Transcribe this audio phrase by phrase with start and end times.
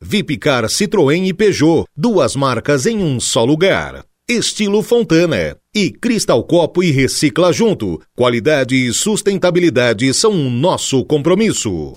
[0.00, 4.04] Vipcar Citroën e Peugeot, duas marcas em um só lugar.
[4.28, 5.56] Estilo Fontana.
[5.74, 8.00] E Cristal Copo e Recicla Junto.
[8.16, 11.94] Qualidade e sustentabilidade são nosso compromisso.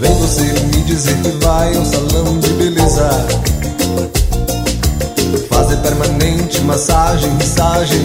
[0.00, 3.10] Vem você me dizer que vai ao salão de beleza
[5.50, 8.00] Fazer permanente massagem, massagem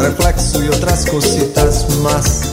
[0.00, 2.52] Reflexo e outras cositas mas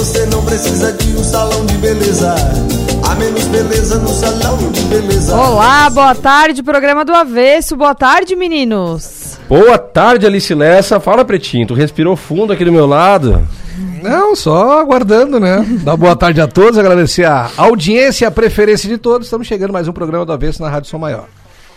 [0.00, 2.34] você não precisa de um salão de beleza
[3.06, 7.76] Há menos beleza no salão de beleza Olá, boa tarde, programa do Avesso.
[7.76, 9.38] Boa tarde, meninos.
[9.46, 10.98] Boa tarde, Alice Lessa.
[11.00, 13.46] Fala, Pretinho, tu respirou fundo aqui do meu lado?
[14.02, 15.66] Não, só aguardando, né?
[15.84, 19.26] Dar boa tarde a todos, agradecer a audiência e a preferência de todos.
[19.26, 21.26] Estamos chegando mais um programa do Avesso na Rádio Som Maior.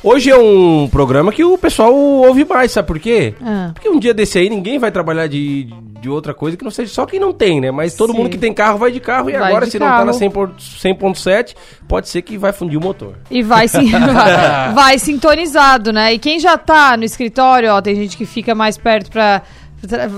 [0.04, 3.34] Hoje é um programa que o pessoal ouve mais, sabe por quê?
[3.42, 3.72] Ah.
[3.74, 5.64] Porque um dia desse aí ninguém vai trabalhar de,
[6.02, 7.72] de outra coisa que não seja só quem não tem, né?
[7.72, 8.18] Mas todo Sim.
[8.18, 10.06] mundo que tem carro vai de carro e Vai agora se não tá carro.
[10.08, 11.56] na 100 por- 100.7,
[11.88, 13.14] pode ser que vai fundir o motor.
[13.32, 16.14] E vai, sim, vai, vai sintonizado, né?
[16.14, 19.42] E quem já tá no escritório, ó, tem gente que fica mais perto pra.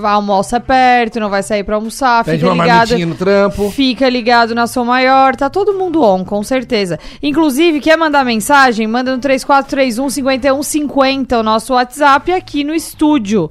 [0.04, 2.98] Almoça perto, não vai sair pra almoçar, Pede fica uma ligado.
[2.98, 3.70] no trampo.
[3.70, 6.98] Fica ligado na Som Maior, tá todo mundo on, com certeza.
[7.22, 8.86] Inclusive, quer mandar mensagem?
[8.86, 13.50] Manda no 3431 5150, o nosso WhatsApp aqui no estúdio.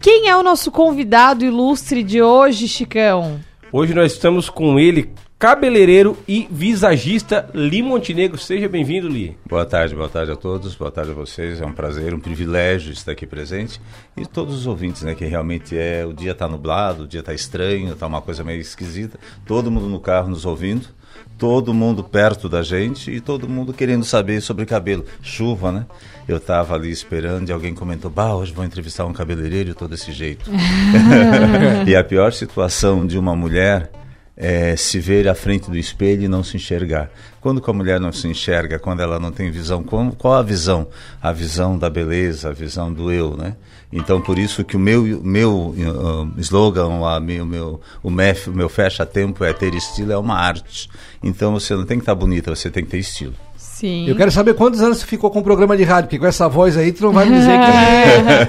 [0.00, 3.40] Quem é o nosso convidado ilustre de hoje, Chicão?
[3.72, 8.38] Hoje nós estamos com ele, cabeleireiro e visagista Li Montenegro.
[8.38, 9.36] Seja bem-vindo, Li.
[9.46, 11.60] Boa tarde, boa tarde a todos, boa tarde a vocês.
[11.60, 13.80] É um prazer, um privilégio estar aqui presente.
[14.16, 15.14] E todos os ouvintes, né?
[15.14, 16.06] Que realmente é.
[16.06, 19.18] O dia tá nublado, o dia tá estranho, tá uma coisa meio esquisita.
[19.44, 20.88] Todo mundo no carro nos ouvindo,
[21.36, 25.04] todo mundo perto da gente e todo mundo querendo saber sobre cabelo.
[25.20, 25.86] Chuva, né?
[26.26, 29.76] Eu tava ali esperando e alguém comentou: Bah, hoje vou entrevistar um cabeleireiro e eu
[29.76, 30.50] tô desse jeito.
[31.86, 33.90] e a pior situação de uma mulher
[34.36, 37.10] é se ver à frente do espelho e não se enxergar.
[37.40, 40.88] Quando a mulher não se enxerga, quando ela não tem visão, qual, qual a visão?
[41.22, 43.56] A visão da beleza, a visão do eu, né?
[43.92, 48.68] Então, por isso que o meu, meu uh, slogan, a meu, meu, o, MEF, meu
[48.68, 50.90] fecha-tempo é ter estilo é uma arte.
[51.22, 53.34] Então, você não tem que estar bonita, você tem que ter estilo.
[53.78, 54.08] Sim.
[54.08, 56.48] Eu quero saber quantos anos você ficou com o programa de rádio, porque com essa
[56.48, 57.58] voz aí tu não vai me dizer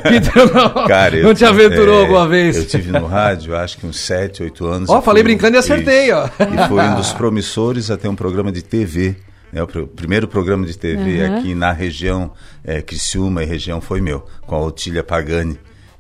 [0.03, 2.55] que, que tu não, Cara, não te aventurou é, alguma vez.
[2.55, 4.89] Eu tive no rádio, acho que uns 7, 8 anos.
[4.89, 6.27] Ó, falei fui- brincando e acertei, ó.
[6.27, 9.15] E foi um dos promissores a ter um programa de TV.
[9.51, 12.31] né, o pr- primeiro programa de TV aqui na região
[12.63, 15.57] é, Criciúma e região foi meu, com a Otília Pagani.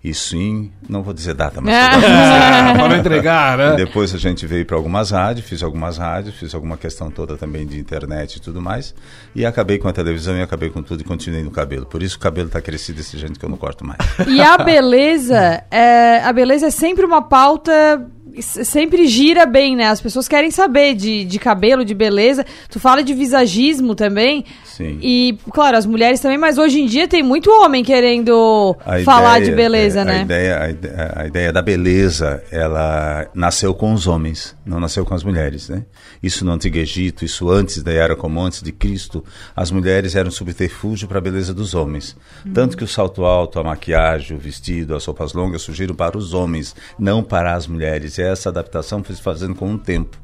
[0.09, 1.73] Isso em, não vou dizer data, mas
[2.75, 3.75] pra não entregar, né?
[3.75, 7.65] depois a gente veio para algumas rádios, fiz algumas rádios, fiz alguma questão toda também
[7.65, 8.93] de internet e tudo mais.
[9.35, 11.85] E acabei com a televisão e acabei com tudo e continuei no cabelo.
[11.85, 13.99] Por isso o cabelo tá crescido desse jeito que eu não corto mais.
[14.27, 18.05] E a beleza, é, a beleza é sempre uma pauta,
[18.39, 19.87] sempre gira bem, né?
[19.87, 22.45] As pessoas querem saber de, de cabelo, de beleza.
[22.69, 24.45] Tu fala de visagismo também.
[24.77, 24.99] Sim.
[25.01, 29.39] E, claro, as mulheres também, mas hoje em dia tem muito homem querendo A falar
[29.39, 30.19] ideia- de beleza, é, né?
[30.19, 35.03] A ideia, a, ideia, a ideia da beleza, ela nasceu com os homens, não nasceu
[35.03, 35.83] com as mulheres, né?
[36.21, 40.29] Isso no Antigo Egito, isso antes da Era Comum, antes de Cristo, as mulheres eram
[40.29, 42.15] subterfúgio para a beleza dos homens.
[42.53, 46.35] Tanto que o salto alto, a maquiagem, o vestido, as roupas longas surgiram para os
[46.35, 48.19] homens, não para as mulheres.
[48.19, 50.17] E essa adaptação foi se fazendo com o tempo.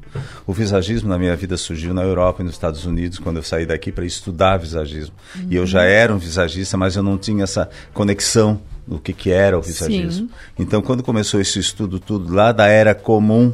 [0.46, 3.66] O visagismo na minha vida surgiu na Europa e nos Estados Unidos, quando eu saí
[3.66, 5.14] daqui para estudar visagismo.
[5.50, 9.30] E eu já era um visagista, mas eu não tinha essa conexão do que, que
[9.30, 10.28] era o visagismo.
[10.58, 13.52] Então, quando começou esse estudo tudo lá da era comum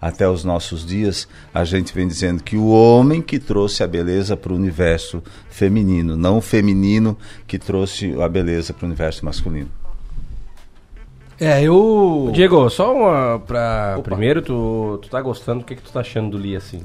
[0.00, 4.36] até os nossos dias, a gente vem dizendo que o homem que trouxe a beleza
[4.36, 9.79] para o universo feminino, não o feminino que trouxe a beleza para o universo masculino.
[11.40, 12.30] É, eu.
[12.34, 13.98] Diego, só uma pra...
[14.04, 16.82] Primeiro, tu, tu tá gostando, o que que tu tá achando do Li, assim?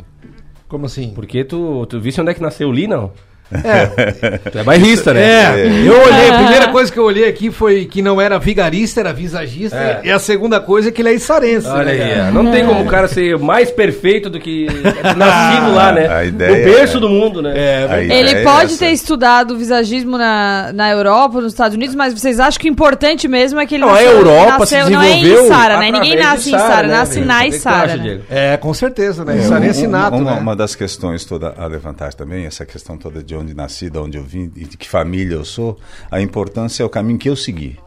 [0.69, 1.11] Como assim?
[1.13, 3.11] Porque tu, tu viste onde é que nasceu o Li, não?
[3.51, 5.21] É, Tu é bairrista, né?
[5.21, 8.99] é, eu olhei, a primeira coisa que eu olhei aqui foi que não era vigarista,
[8.99, 9.77] era visagista.
[9.77, 10.01] É.
[10.03, 11.67] E a segunda coisa é que ele é içarense.
[11.67, 12.27] Olha né, aí, cara?
[12.29, 12.31] ó.
[12.31, 14.67] não tem como o cara ser mais perfeito do que
[15.15, 16.07] nascido lá, né?
[16.07, 17.53] A no ideia berço é- do mundo, né?
[17.55, 18.85] É, Ele é pode essa.
[18.85, 23.27] ter estudado visagismo na, na Europa, nos Estados Unidos, mas vocês acham que o importante
[23.27, 25.91] mesmo é que ele Não, a Europa se não é em desenvolveu Içara, né?
[25.91, 27.25] Ninguém nasce de em Içara, né, nasce velho?
[27.25, 28.19] na acha, né?
[28.29, 29.37] É, com certeza, né?
[29.37, 30.39] É, um- nato, uma, né?
[30.39, 34.17] uma das questões toda a levantar também, essa questão toda de onde nasci, de onde
[34.17, 35.77] eu vim, de que família eu sou,
[36.09, 37.77] a importância é o caminho que eu segui.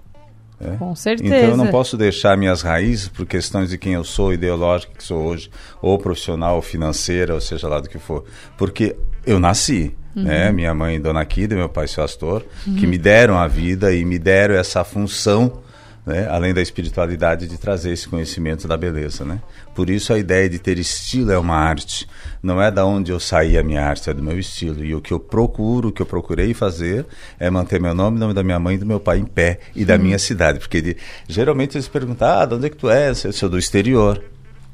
[0.60, 0.76] né?
[0.78, 1.34] Com certeza.
[1.34, 5.04] Então eu não posso deixar minhas raízes por questões de quem eu sou, ideológica que
[5.04, 5.50] sou hoje,
[5.80, 8.24] ou profissional, ou financeira, ou seja lá do que for.
[8.56, 8.96] Porque
[9.26, 10.24] eu nasci, Uhum.
[10.24, 10.50] né?
[10.50, 14.18] Minha mãe, Dona Kida, meu pai, seu Astor, que me deram a vida e me
[14.18, 15.60] deram essa função,
[16.08, 16.26] né?
[16.28, 19.38] além da espiritualidade, de trazer esse conhecimento da beleza, né?
[19.74, 22.08] Por isso a ideia de ter estilo é uma arte.
[22.42, 24.84] Não é da onde eu saí a minha arte, é do meu estilo.
[24.84, 27.06] E o que eu procuro, o que eu procurei fazer
[27.38, 29.60] é manter meu nome, o nome da minha mãe e do meu pai em pé
[29.76, 30.58] e da minha cidade.
[30.58, 30.96] Porque de-
[31.28, 33.22] geralmente eles perguntam, ah, de onde é que tu és?
[33.24, 34.22] Eu sou do exterior.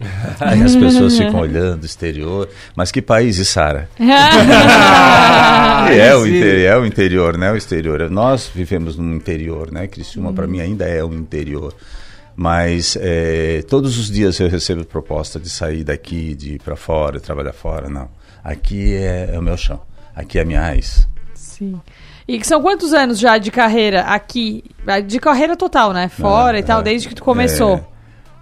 [0.40, 2.48] Aí as pessoas ficam olhando exterior.
[2.76, 3.88] Mas que país, Sara?
[5.92, 7.52] É o, interior, é o interior, né?
[7.52, 8.10] O exterior.
[8.10, 9.86] Nós vivemos no interior, né?
[9.86, 11.74] Criciúma, para mim, ainda é um interior.
[12.36, 17.20] Mas é, todos os dias eu recebo proposta de sair daqui, de ir para fora,
[17.20, 17.88] trabalhar fora.
[17.88, 18.08] Não.
[18.42, 19.80] Aqui é, é o meu chão.
[20.16, 21.06] Aqui é a minha raiz.
[21.34, 21.80] Sim.
[22.26, 24.64] E que são quantos anos já de carreira aqui?
[25.06, 26.08] De carreira total, né?
[26.08, 26.82] Fora Ah, e tal, é.
[26.82, 27.84] desde que tu começou.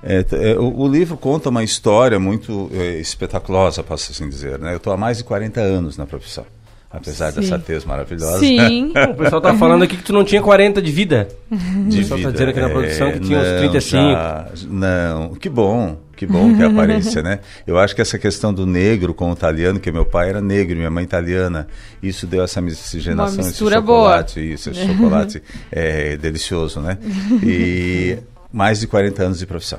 [0.03, 4.59] É, t- é, o, o livro conta uma história muito é, espetaculosa, posso assim dizer.
[4.59, 4.73] Né?
[4.73, 6.47] Eu estou há mais de 40 anos na profissão.
[6.93, 7.41] Apesar Sim.
[7.41, 8.39] dessa tez maravilhosa.
[8.39, 8.93] Sim.
[9.11, 11.27] O pessoal tá falando aqui que tu não tinha 40 de vida.
[11.50, 12.33] de O pessoal tá vida.
[12.33, 14.03] dizendo aqui na produção que tinha uns não, 35.
[14.03, 17.39] já- não, que bom, que bom que é a aparência, né?
[17.67, 20.77] Eu acho que essa questão do negro com o italiano, que meu pai era negro,
[20.77, 21.67] minha mãe italiana,
[22.03, 23.99] isso deu essa miscigenação, Uma mistura esse boa.
[24.11, 26.99] chocolate, isso, esse chocolate é delicioso, né?
[27.43, 28.19] E
[28.53, 29.79] mais de 40 anos de profissão,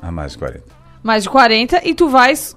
[0.00, 0.62] há mais de 40.
[1.02, 2.54] Mais de 40 e tu vais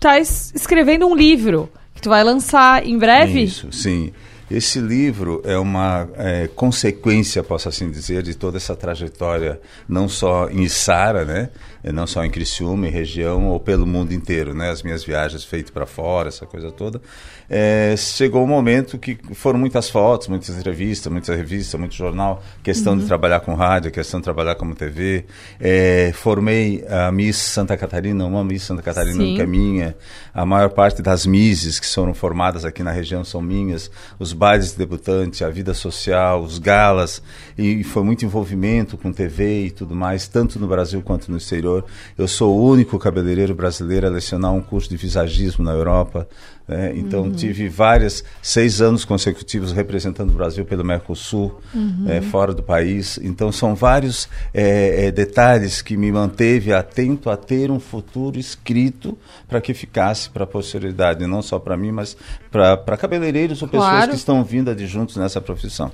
[0.00, 1.70] tá es- escrevendo um livro
[2.04, 3.42] tu vai lançar em breve.
[3.42, 4.12] Isso, sim.
[4.50, 9.58] Esse livro é uma é, consequência, posso assim dizer, de toda essa trajetória,
[9.88, 11.48] não só em Içara, né?
[11.84, 14.70] E Não só em Criciúma, em região, ou pelo mundo inteiro, né?
[14.70, 17.00] As minhas viagens feitas para fora, essa coisa toda.
[17.48, 22.96] É, chegou um momento que foram muitas fotos, muitas entrevistas, muita revista, muito jornal, questão
[22.96, 25.26] de trabalhar com rádio, questão de trabalhar como TV.
[25.60, 29.34] É, formei a Miss Santa Catarina, uma Miss Santa Catarina Sim.
[29.34, 29.94] que é minha.
[30.32, 33.90] A maior parte das Misses que foram formadas aqui na região são minhas.
[34.18, 37.22] Os bailes de debutante, a vida social, os galas.
[37.58, 41.73] E foi muito envolvimento com TV e tudo mais, tanto no Brasil quanto no exterior.
[42.16, 46.28] Eu sou o único cabeleireiro brasileiro a lecionar um curso de visagismo na Europa.
[46.66, 46.92] Né?
[46.96, 51.60] Então tive várias, seis anos consecutivos representando o Brasil pelo Mercosul,
[52.08, 53.18] eh, fora do país.
[53.22, 59.16] Então são vários eh, eh, detalhes que me manteve atento a ter um futuro escrito
[59.46, 62.16] para que ficasse para a posterioridade, não só para mim, mas
[62.50, 64.10] para cabeleireiros ou pessoas Claro.
[64.10, 65.92] que estão vindo juntos nessa profissão.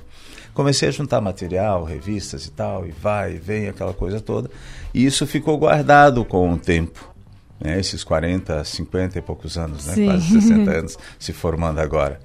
[0.53, 4.49] Comecei a juntar material, revistas e tal, e vai e vem, aquela coisa toda.
[4.93, 7.10] E isso ficou guardado com o tempo.
[7.61, 7.79] Né?
[7.79, 10.05] Esses 40, 50 e poucos anos, né?
[10.05, 12.19] Quase 60 anos se formando agora.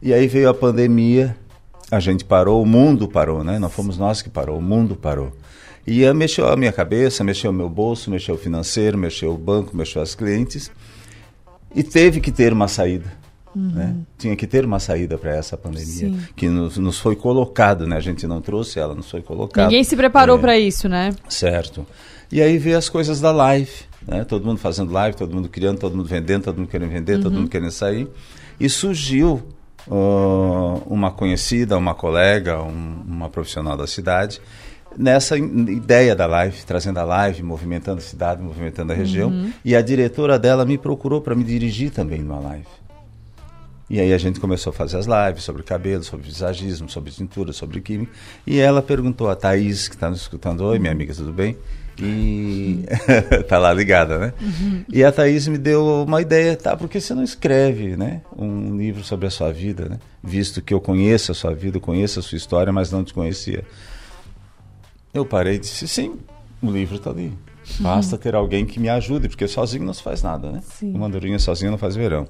[0.00, 1.36] E aí veio a pandemia,
[1.90, 3.58] a gente parou, o mundo parou, né?
[3.58, 5.32] Não fomos nós que parou, o mundo parou.
[5.86, 9.76] E mexeu a minha cabeça, mexeu o meu bolso, mexeu o financeiro, mexeu o banco,
[9.76, 10.70] mexeu as clientes.
[11.74, 13.12] E teve que ter uma saída.
[13.54, 13.94] Né?
[14.18, 16.20] Tinha que ter uma saída para essa pandemia Sim.
[16.34, 17.96] que nos, nos foi colocado, né?
[17.96, 19.66] A gente não trouxe ela, nos foi colocado.
[19.66, 20.40] Ninguém se preparou É.
[20.40, 21.10] pra isso, né?
[21.28, 21.86] Certo.
[22.32, 23.70] E aí veio as coisas da live,
[24.06, 24.24] né?
[24.24, 27.32] Todo mundo fazendo live, todo mundo criando, todo mundo vendendo, todo mundo querendo vender, todo
[27.34, 28.08] mundo querendo sair.
[28.60, 29.42] E surgiu
[29.88, 34.40] ó, uma conhecida, uma colega, um- uma profissional da cidade,
[34.96, 39.30] nessa ideia da live, trazendo a live, movimentando a cidade, movimentando a região.
[39.64, 42.66] E a diretora dela me procurou para me dirigir também numa live.
[43.90, 47.52] E aí a gente começou a fazer as lives sobre cabelo, sobre visagismo, sobre tintura,
[47.52, 48.12] sobre química.
[48.46, 51.56] E ela perguntou a Thaís, que está nos escutando, oi minha amiga, tudo bem?
[51.98, 52.84] E
[53.48, 54.32] tá lá ligada, né?
[54.92, 56.76] E a Thaís me deu uma ideia, tá?
[56.76, 58.20] Por que você não escreve, né?
[58.36, 59.98] Um livro sobre a sua vida, né?
[60.22, 63.64] Visto que eu conheço a sua vida, conheço a sua história, mas não te conhecia.
[65.12, 66.18] Eu parei e disse, sim,
[66.60, 67.32] o livro está ali.
[67.78, 70.62] Basta ter alguém que me ajude, porque sozinho não se faz nada, né?
[70.64, 70.92] Sim.
[70.92, 72.26] Uma andorinha sozinha não faz verão.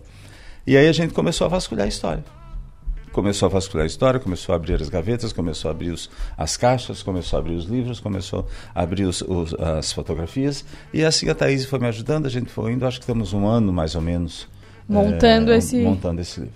[0.66, 2.24] E aí a gente começou a vasculhar a história.
[3.14, 6.56] Começou a vasculhar a história, começou a abrir as gavetas, começou a abrir os, as
[6.56, 10.64] caixas, começou a abrir os livros, começou a abrir os, os- as fotografias.
[10.92, 13.46] E assim a Thaís foi me ajudando, a gente foi indo, acho que temos um
[13.46, 14.48] ano mais ou menos.
[14.88, 16.54] Montando eh, esse- Montando esse livro.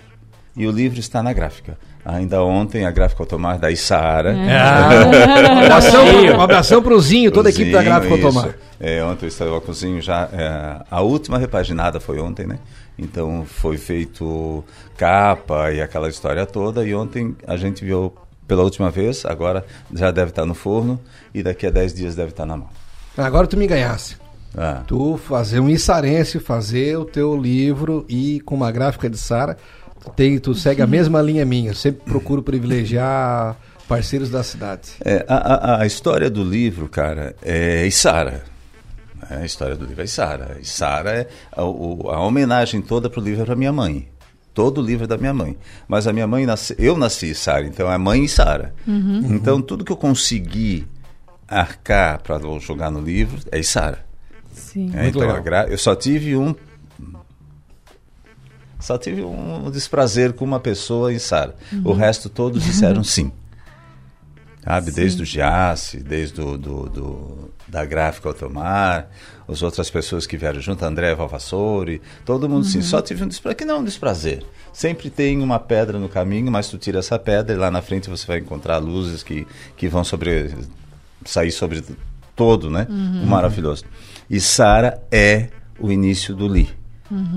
[0.56, 1.78] e o livro está na gráfica.
[2.08, 4.30] Ainda ontem a gráfica automática da.
[4.34, 6.06] Um abração,
[6.38, 8.26] um abração pro Zinho, toda a equipe da Gráfica isso.
[8.26, 8.54] Automar.
[8.80, 10.26] É, ontem eu estava com o Zinho já.
[10.32, 12.58] é, a última repaginada foi ontem, né?
[12.98, 14.64] Então foi feito
[14.96, 16.82] capa e aquela história toda.
[16.82, 18.14] E ontem a gente viu
[18.46, 19.62] pela última vez, agora
[19.92, 20.98] já deve estar no forno
[21.34, 22.68] e daqui a 10 dias deve estar na mão.
[23.18, 24.16] Agora tu me ganhasse.
[24.56, 29.58] Ah, Tu fazer um issarense, fazer o teu livro e com uma gráfica de Sara,
[30.08, 31.70] tem, tu segue a mesma linha minha.
[31.70, 34.90] Eu sempre procuro privilegiar parceiros da cidade.
[35.04, 38.44] É, a, a- a história do livro, cara, é Isara.
[39.30, 40.56] É, a história do livro é Isara.
[40.60, 44.08] Isara é a, a homenagem toda pro livro é para minha mãe.
[44.54, 45.56] Todo o livro é da minha mãe.
[45.86, 48.74] Mas a minha mãe nasce, eu nasci Isara, então é mãe Isara.
[48.86, 50.86] Então tudo que eu consegui
[51.46, 54.04] arcar para jogar no livro é Isara.
[54.52, 54.90] Sim.
[54.94, 55.22] É, então,
[55.68, 56.54] eu só tive um.
[58.80, 61.54] Só tive um desprazer com uma pessoa em Sara.
[61.84, 63.32] O resto todos disseram sim.
[64.64, 64.90] Sabe?
[64.90, 69.08] Desde o Giasse, desde o, do, do- da gráfica Automar,
[69.48, 72.82] as outras pessoas que vieram junto, André Valvassori, todo mundo sim.
[72.82, 74.44] Só tive um desprazer, que não é um desprazer.
[74.72, 78.10] Sempre tem uma pedra no caminho, mas tu tira essa pedra e lá na frente
[78.10, 80.54] você vai encontrar luzes que, que vão sobre
[81.24, 81.82] sair sobre
[82.36, 82.86] todo, né?
[82.90, 83.84] O maravilhoso.
[84.28, 85.48] E Sara é
[85.80, 86.68] o início do Li.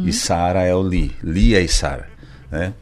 [0.05, 1.15] E Sara é o Li.
[1.23, 2.07] Li é Sara,
[2.49, 2.73] né?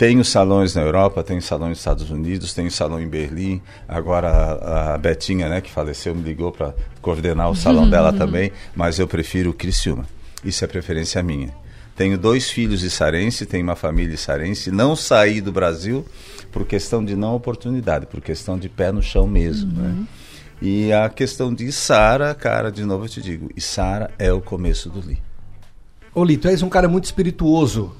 [0.00, 3.60] Tenho salões na Europa, tenho salão nos Estados Unidos, tenho salão em Berlim.
[3.86, 8.50] Agora a, a Betinha, né, que faleceu, me ligou para coordenar o salão dela também,
[8.74, 10.06] mas eu prefiro o Criciúma.
[10.42, 11.54] Isso é preferência minha.
[11.94, 14.70] Tenho dois filhos içarense, tenho uma família içarense.
[14.70, 16.02] Não saí do Brasil
[16.50, 20.06] por questão de não oportunidade, por questão de pé no chão mesmo, né?
[20.62, 24.88] E a questão de Sara, cara, de novo eu te digo, Sara é o começo
[24.88, 25.18] do Li.
[26.14, 27.92] Ô, Li, tu és um cara muito espirituoso.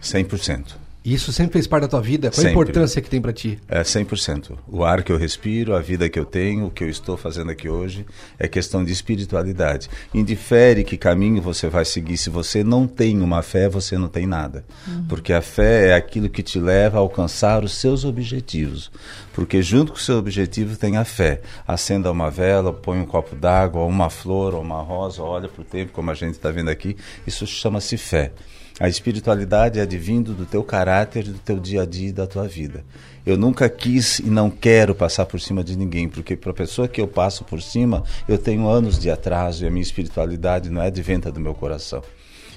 [0.00, 0.85] 100%.
[1.06, 2.30] Isso sempre fez parte da tua vida.
[2.30, 2.50] Qual a Sempre.
[2.50, 3.60] importância que tem pra ti?
[3.68, 4.58] É 100%.
[4.66, 7.48] O ar que eu respiro, a vida que eu tenho, o que eu estou fazendo
[7.48, 8.04] aqui hoje,
[8.36, 9.88] é questão de espiritualidade.
[10.12, 12.16] Indifere que caminho você vai seguir.
[12.16, 14.64] Se você não tem uma fé, você não tem nada.
[15.08, 18.90] Porque a fé é aquilo que te leva a alcançar os seus objetivos.
[19.32, 21.40] Porque junto com o seu objetivo tem a fé.
[21.68, 25.62] Acenda uma vela, põe um copo d'água, ou uma flor, ou uma rosa, olha para
[25.62, 26.96] o tempo, como a gente está vendo aqui.
[27.24, 28.32] Isso chama-se fé.
[28.78, 32.46] A espiritualidade é advindo do teu caráter, do teu dia a dia e da tua
[32.46, 32.84] vida.
[33.24, 36.86] Eu nunca quis e não quero passar por cima de ninguém, porque para a pessoa
[36.86, 40.82] que eu passo por cima, eu tenho anos de atraso e a minha espiritualidade não
[40.82, 42.02] é adventa do meu coração.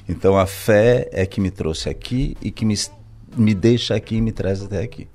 [0.09, 2.75] Então a fé é que me trouxe aqui e que me,
[3.37, 5.07] me deixa aqui e me traz até aqui.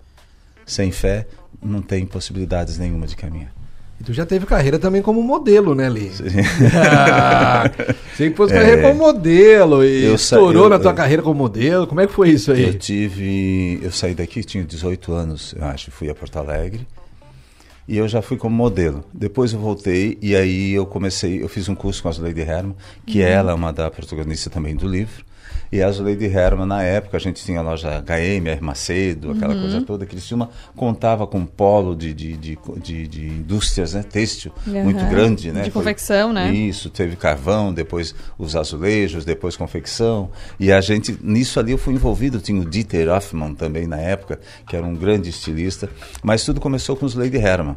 [0.64, 1.26] Sem fé,
[1.62, 3.63] não tem possibilidades nenhuma de caminhar.
[4.00, 6.10] E tu já teve carreira também como modelo, né, Li?
[6.74, 7.70] Ah,
[8.16, 10.08] Sempre fosse carreira como modelo e É.
[10.08, 11.86] Eu estourou eu- na tua eu- carreira como modelo.
[11.86, 12.64] Como é que foi isso aí?
[12.64, 13.78] Eu tive.
[13.82, 16.86] Eu saí daqui, tinha 18 anos, eu acho, fui a Porto Alegre.
[17.86, 19.04] E eu já fui como modelo.
[19.12, 22.74] Depois eu voltei e aí eu comecei, eu fiz um curso com a Zuleide Herman,
[23.06, 25.22] que ela é uma da protagonista também do livro.
[25.74, 28.60] E a Zuleide Herman, na época, a gente tinha a loja HM.
[28.60, 30.06] Macedo, aquela coisa toda.
[30.06, 34.04] Criciúma contava com um polo de, de, de, de, de indústrias, né?
[34.04, 35.10] Têxtil, muito Aham.
[35.10, 35.62] grande, né?
[35.62, 36.54] De Foi- confecção, né?
[36.54, 40.30] Isso, teve carvão, depois os azulejos, depois confecção.
[40.60, 42.38] E a gente, nisso ali eu fui envolvido.
[42.38, 44.38] Tinha o Dieter Hoffmann também na época,
[44.68, 45.90] que era um grande estilista.
[46.22, 47.76] Mas tudo começou com os Lady Herman.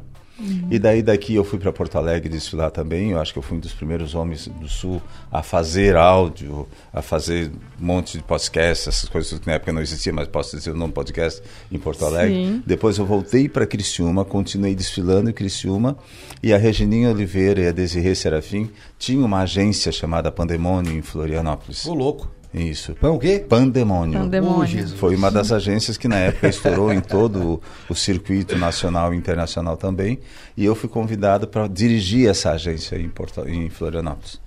[0.70, 3.12] E daí daqui eu fui para Porto Alegre desfilar também.
[3.12, 5.01] Eu acho que eu fui um dos primeiros homens do Sul
[5.32, 7.51] a fazer áudio, a fazer
[7.82, 10.77] um monte de podcast, essas coisas que na época não existia, mas posso dizer o
[10.77, 11.41] nome podcast
[11.72, 12.36] em Porto Alegre.
[12.36, 12.63] Sim.
[12.65, 15.98] Depois eu voltei para Criciúma, continuei desfilando em Criciúma
[16.44, 21.86] e a Regininha Oliveira e a Desirê Serafim tinham uma agência chamada Pandemônio em Florianópolis.
[21.86, 22.37] Ô, louco.
[22.54, 22.94] Isso.
[22.96, 23.39] Pão o quê?
[23.48, 24.20] Pandemônio.
[24.20, 24.66] Pandemônio.
[24.66, 25.00] Jesus.
[25.00, 29.75] Foi uma das agências que na época estourou em todo o, circuito nacional e internacional
[29.75, 30.20] também.
[30.56, 34.39] E eu fui convidado para dirigir essa agência em, Porto, em Florianópolis.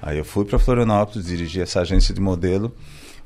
[0.00, 2.74] Aí eu fui para Florianópolis, dirigi essa agência de modelo.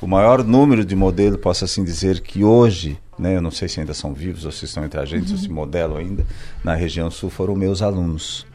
[0.00, 3.80] O maior número de modelo, posso assim dizer, que hoje, né, eu não sei se
[3.80, 6.24] ainda são vivos ou se estão entre a gente, ou se modelam ainda,
[6.64, 8.46] na região sul foram meus alunos.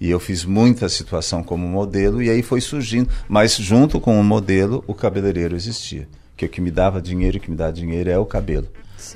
[0.00, 3.08] E eu fiz muita situação como modelo e aí foi surgindo.
[3.28, 6.08] Mas junto com o modelo, o cabeleireiro existia.
[6.36, 8.68] Que o que me dava dinheiro, o que me dá dinheiro é o cabelo.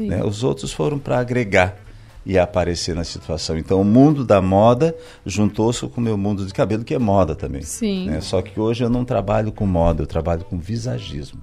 [0.07, 0.23] Né?
[0.25, 1.77] Os outros foram para agregar
[2.25, 3.57] e aparecer na situação.
[3.57, 4.95] Então o mundo da moda
[5.25, 7.63] juntou-se com o meu mundo de cabelo, que é moda também.
[7.63, 8.07] Sim.
[8.07, 8.21] né?
[8.21, 11.41] Só que hoje eu não trabalho com moda, eu trabalho com visagismo.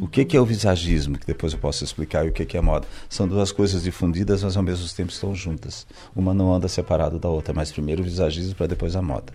[0.00, 1.18] O que, que é o visagismo?
[1.18, 2.86] Que depois eu posso explicar e o que, que é moda.
[3.08, 5.86] São duas coisas difundidas, mas ao mesmo tempo estão juntas.
[6.14, 9.32] Uma não anda separada da outra, mas primeiro o visagismo para depois a moda.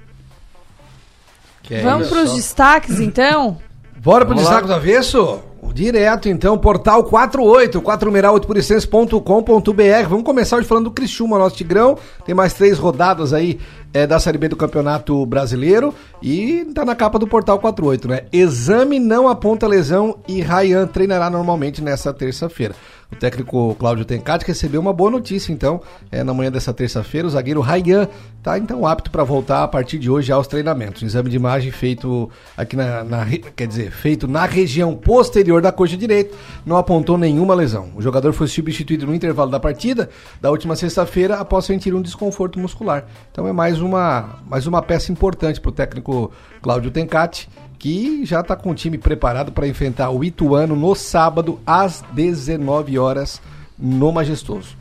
[1.63, 3.57] Que é Vamos para os destaques, então?
[4.01, 5.39] Bora pro destaque do avesso?
[5.73, 10.09] Direto, então, portal 48, 4 numeral 8puricense.com.br.
[10.09, 11.97] Vamos começar hoje falando do Criciúma, nosso Tigrão.
[12.25, 13.59] Tem mais três rodadas aí
[13.93, 18.21] é, da Série B do Campeonato Brasileiro e tá na capa do portal 48, né?
[18.31, 22.73] Exame não aponta lesão e Ryan treinará normalmente nessa terça-feira.
[23.11, 27.29] O técnico Cláudio Tencati recebeu uma boa notícia, então, é, na manhã dessa terça-feira, o
[27.29, 31.01] zagueiro Ryan está então apto para voltar a partir de hoje aos treinamentos.
[31.01, 35.95] Exame de imagem feito aqui na, na, quer dizer, feito na região posterior da coxa
[35.95, 36.35] direita,
[36.65, 37.91] não apontou nenhuma lesão.
[37.95, 40.09] O jogador foi substituído no intervalo da partida
[40.41, 43.05] da última sexta-feira após sentir um desconforto muscular.
[43.31, 48.41] Então é mais uma, mais uma peça importante para o técnico Cláudio Tencati que já
[48.41, 53.41] está com o time preparado para enfrentar o Ituano no sábado às 19 horas
[53.77, 54.75] no Majestoso.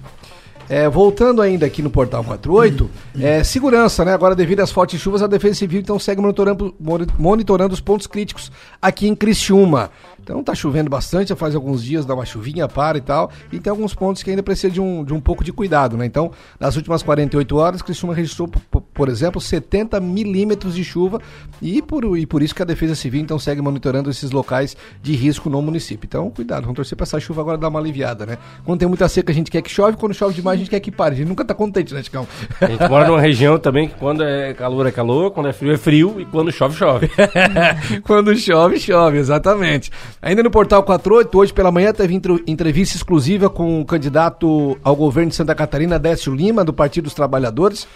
[0.68, 4.12] É, voltando ainda aqui no Portal 48, é, segurança, né?
[4.12, 6.74] Agora, devido às fortes chuvas, a Defesa Civil então segue monitorando,
[7.16, 8.50] monitorando os pontos críticos
[8.82, 9.90] aqui em Criciúma.
[10.20, 13.30] Então tá chovendo bastante, já faz alguns dias, dá uma chuvinha, para e tal.
[13.52, 16.04] E tem alguns pontos que ainda precisa de um, de um pouco de cuidado, né?
[16.04, 18.50] Então, nas últimas 48 horas, Criciúma registrou,
[18.96, 21.20] por exemplo, 70 milímetros de chuva
[21.60, 25.14] e por, e por isso que a Defesa Civil então segue monitorando esses locais de
[25.14, 26.06] risco no município.
[26.06, 28.38] Então, cuidado, vamos torcer para essa chuva agora dar uma aliviada, né?
[28.64, 30.80] Quando tem muita seca, a gente quer que chove, quando chove demais, a gente quer
[30.80, 31.14] que pare.
[31.14, 32.26] A gente nunca tá contente, né, Ticão?
[32.60, 35.72] A gente mora numa região também que quando é calor é calor, quando é frio
[35.72, 37.10] é frio e quando chove, chove.
[38.02, 39.90] quando chove, chove, exatamente.
[40.22, 42.14] Ainda no portal 48, hoje pela manhã teve
[42.46, 47.14] entrevista exclusiva com o candidato ao governo de Santa Catarina, Décio Lima, do Partido dos
[47.14, 47.86] Trabalhadores.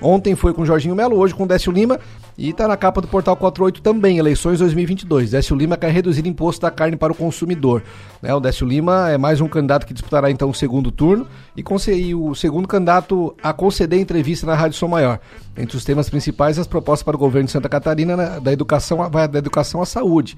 [0.00, 1.98] Ontem foi com Jorginho Melo, hoje com Décio Lima
[2.36, 5.32] e está na capa do Portal 48 também, eleições 2022.
[5.32, 7.82] Décio Lima quer reduzir imposto da carne para o consumidor.
[8.22, 11.64] Né, o Décio Lima é mais um candidato que disputará então o segundo turno e,
[11.92, 15.18] e o segundo candidato a conceder entrevista na Rádio Som Maior.
[15.56, 19.10] Entre os temas principais, as propostas para o governo de Santa Catarina né, da educação,
[19.10, 20.36] da educação à saúde.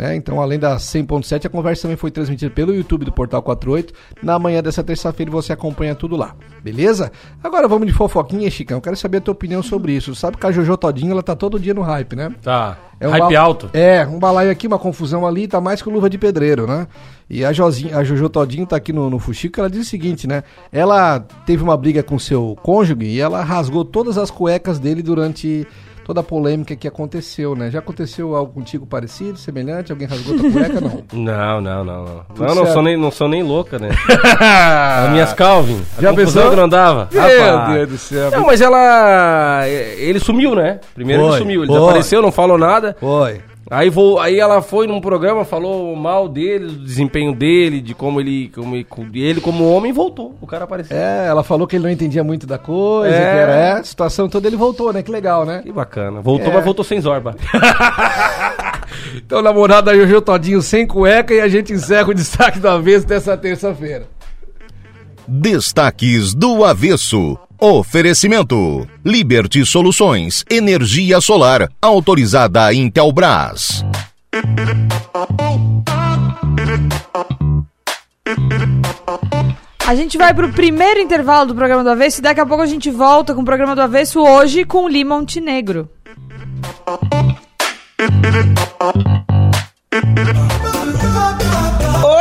[0.00, 0.16] Né?
[0.16, 3.92] Então, além da 100.7, a conversa também foi transmitida pelo YouTube do Portal 48
[4.22, 6.34] na manhã dessa terça-feira você acompanha tudo lá.
[6.64, 7.12] Beleza?
[7.44, 8.78] Agora vamos de fofoquinha, Chicão.
[8.78, 10.14] Eu quero saber a tua opinião sobre isso.
[10.14, 12.34] Sabe que a Jojo Todinho, ela tá todo dia no hype, né?
[12.40, 12.78] Tá.
[12.98, 13.40] É um hype ba...
[13.40, 13.68] alto.
[13.74, 16.86] É, um balaio aqui, uma confusão ali, tá mais que luva de pedreiro, né?
[17.28, 20.26] E a, Jozinha, a Jojo Todinho tá aqui no, no Fuxico, ela diz o seguinte,
[20.26, 20.44] né?
[20.72, 25.66] Ela teve uma briga com seu cônjuge e ela rasgou todas as cuecas dele durante
[26.04, 27.70] toda a polêmica que aconteceu, né?
[27.70, 29.92] Já aconteceu algo contigo parecido, semelhante?
[29.92, 30.80] Alguém rasgou tua cueca?
[30.80, 31.00] Não.
[31.30, 32.04] Não, não, não.
[32.04, 33.90] Não, não, não sou, nem, não sou nem louca, né?
[34.40, 35.80] As minhas Calvin.
[35.98, 36.50] A Já pensou?
[36.50, 37.08] que não andava.
[37.12, 37.74] Meu Rapaz.
[37.74, 38.30] Deus do céu.
[38.30, 39.66] Não, mas ela.
[39.68, 40.80] Ele sumiu, né?
[40.94, 41.60] Primeiro Foi, ele sumiu.
[41.62, 41.76] Ele foi.
[41.78, 42.96] desapareceu, não falou nada.
[42.98, 43.40] Foi.
[43.70, 48.20] Aí, vou, aí ela foi num programa, falou mal dele, do desempenho dele, de como
[48.20, 48.74] ele, como
[49.14, 50.34] ele, como homem, e voltou.
[50.40, 50.96] O cara apareceu.
[50.96, 53.18] É, ela falou que ele não entendia muito da coisa, É.
[53.32, 55.02] que era é, a situação toda, ele voltou, né?
[55.04, 55.60] Que legal, né?
[55.62, 56.20] Que bacana.
[56.20, 56.54] Voltou, É.
[56.54, 57.36] mas voltou sem zorba.
[59.14, 63.36] Então, namorada Jojo Todinho sem cueca e a gente encerra o destaque do avesso dessa
[63.36, 64.06] terça-feira.
[65.26, 67.38] Destaques do Avesso.
[67.62, 73.84] Oferecimento: Liberty Soluções, energia solar, autorizada Intelbras.
[79.86, 82.66] A gente vai pro primeiro intervalo do programa do Avesso e daqui a pouco a
[82.66, 85.90] gente volta com o programa do Avesso hoje com Lima Montenegro.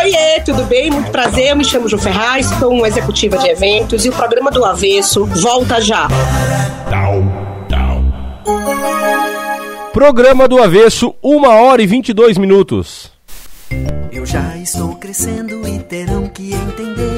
[0.09, 0.89] Oiê, tudo bem?
[0.89, 4.49] Muito prazer, eu me chamo Ju Ferraz, sou uma executiva de eventos e o programa
[4.49, 6.07] do Avesso volta já.
[6.89, 7.23] Tau.
[9.93, 13.11] Programa do Avesso, 1 hora e 22 minutos.
[14.11, 17.08] Eu já estou crescendo e terão que entender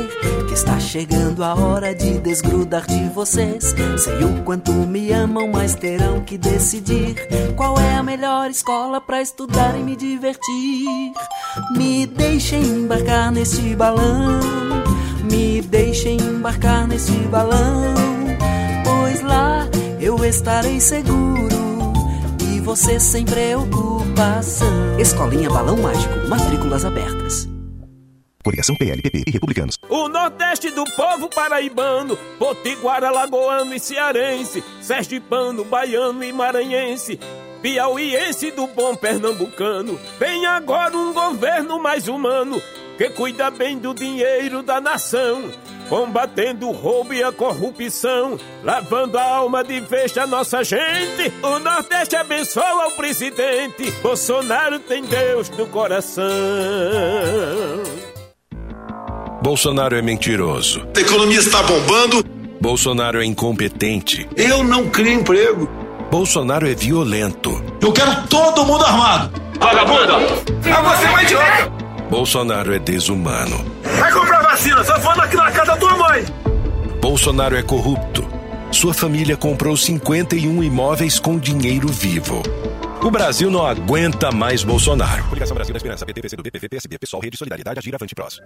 [0.51, 3.73] que está chegando a hora de desgrudar de vocês.
[3.97, 7.15] Sei o quanto me amam, mas terão que decidir
[7.55, 11.13] qual é a melhor escola para estudar e me divertir.
[11.77, 14.41] Me deixem embarcar neste balão,
[15.23, 17.93] me deixem embarcar neste balão,
[18.83, 19.65] pois lá
[20.01, 21.93] eu estarei seguro
[22.41, 24.99] e você sem preocupação.
[24.99, 27.50] Escolinha Balão Mágico, matrículas abertas.
[28.43, 29.77] Coligação PLPP e Republicanos.
[29.89, 37.19] O Nordeste do povo paraibano, potiguara, lagoano e cearense, sergipano, baiano e maranhense,
[37.61, 39.99] piauiense do bom pernambucano.
[40.19, 42.61] Vem agora um governo mais humano,
[42.97, 45.51] que cuida bem do dinheiro da nação,
[45.87, 51.31] combatendo o roubo e a corrupção, lavando a alma de vez a nossa gente.
[51.43, 56.23] O Nordeste abençoa o presidente, Bolsonaro tem Deus no coração.
[59.41, 60.87] Bolsonaro é mentiroso.
[60.95, 62.23] A economia está bombando.
[62.61, 64.29] Bolsonaro é incompetente.
[64.37, 65.67] Eu não crio emprego.
[66.11, 67.63] Bolsonaro é violento.
[67.81, 69.41] Eu quero todo mundo armado.
[69.59, 70.13] Vagabunda!
[70.71, 71.71] Ah, você é uma idiota.
[72.07, 73.65] Bolsonaro é desumano.
[73.99, 76.23] Vai comprar vacina, só falando aqui na casa da tua mãe.
[77.01, 78.27] Bolsonaro é corrupto.
[78.71, 82.43] Sua família comprou 51 imóveis com dinheiro vivo.
[83.01, 85.23] O Brasil não aguenta mais Bolsonaro.
[85.23, 88.45] Coligação Brasil da Esperança, PT, PCdoB, PV, PSB, PSOL, Rede Solidariedade, Agir, Avante, Próximo.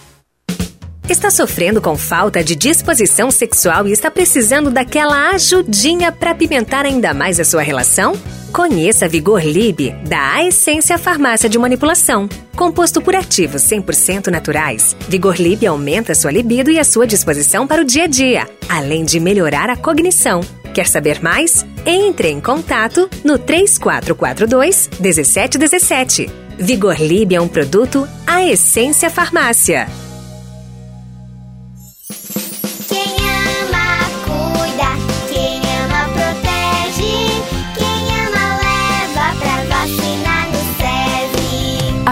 [1.08, 7.12] Está sofrendo com falta de disposição sexual e está precisando daquela ajudinha para apimentar ainda
[7.12, 8.14] mais a sua relação?
[8.54, 12.28] Conheça Vigor Lib da A Essência Farmácia de Manipulação.
[12.54, 17.82] Composto por ativos 100% naturais, Vigor Lib aumenta sua libido e a sua disposição para
[17.82, 20.40] o dia a dia, além de melhorar a cognição.
[20.72, 21.66] Quer saber mais?
[21.84, 26.30] Entre em contato no 3442 1717.
[26.56, 29.88] Vigor Lib é um produto A Essência Farmácia.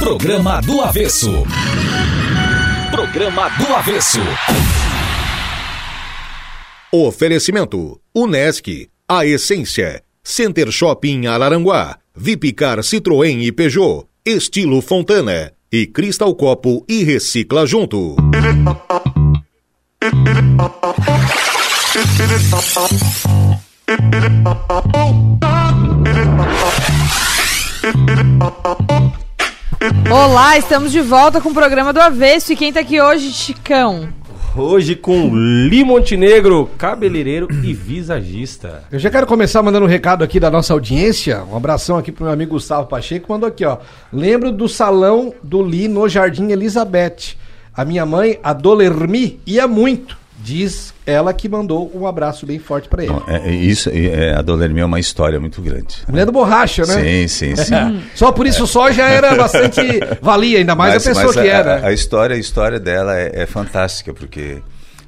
[0.00, 1.44] Programa do Avesso.
[2.90, 4.18] Programa do Avesso.
[6.90, 10.02] Oferecimento: Unesc, a essência.
[10.24, 18.16] Center Shopping Araranguá, Vipicar Citroën e Peugeot, Estilo Fontana e Cristal Copo e Recicla Junto.
[30.10, 32.52] Olá, estamos de volta com o programa do Avesso.
[32.52, 34.08] E quem tá aqui hoje, Chicão?
[34.56, 38.84] Hoje com Li Montenegro, cabeleireiro e visagista.
[38.90, 41.44] Eu já quero começar mandando um recado aqui da nossa audiência.
[41.44, 43.78] Um abração aqui pro meu amigo Gustavo Pacheco, mandou aqui, ó.
[44.12, 47.36] Lembro do salão do Li no Jardim Elizabeth.
[47.74, 50.19] A minha mãe, a Dolermi, ia muito.
[50.42, 53.12] Diz ela que mandou um abraço bem forte pra ele.
[53.26, 55.98] É, é isso, é, a Dolermi é uma história muito grande.
[56.08, 56.94] Mulher do borracha, né?
[56.94, 58.02] Sim, sim, sim.
[58.14, 59.80] só por isso só já era bastante
[60.22, 61.80] valia, ainda mais Mas- a pessoa que era.
[61.80, 64.62] A, a história, a história dela é, é fantástica, porque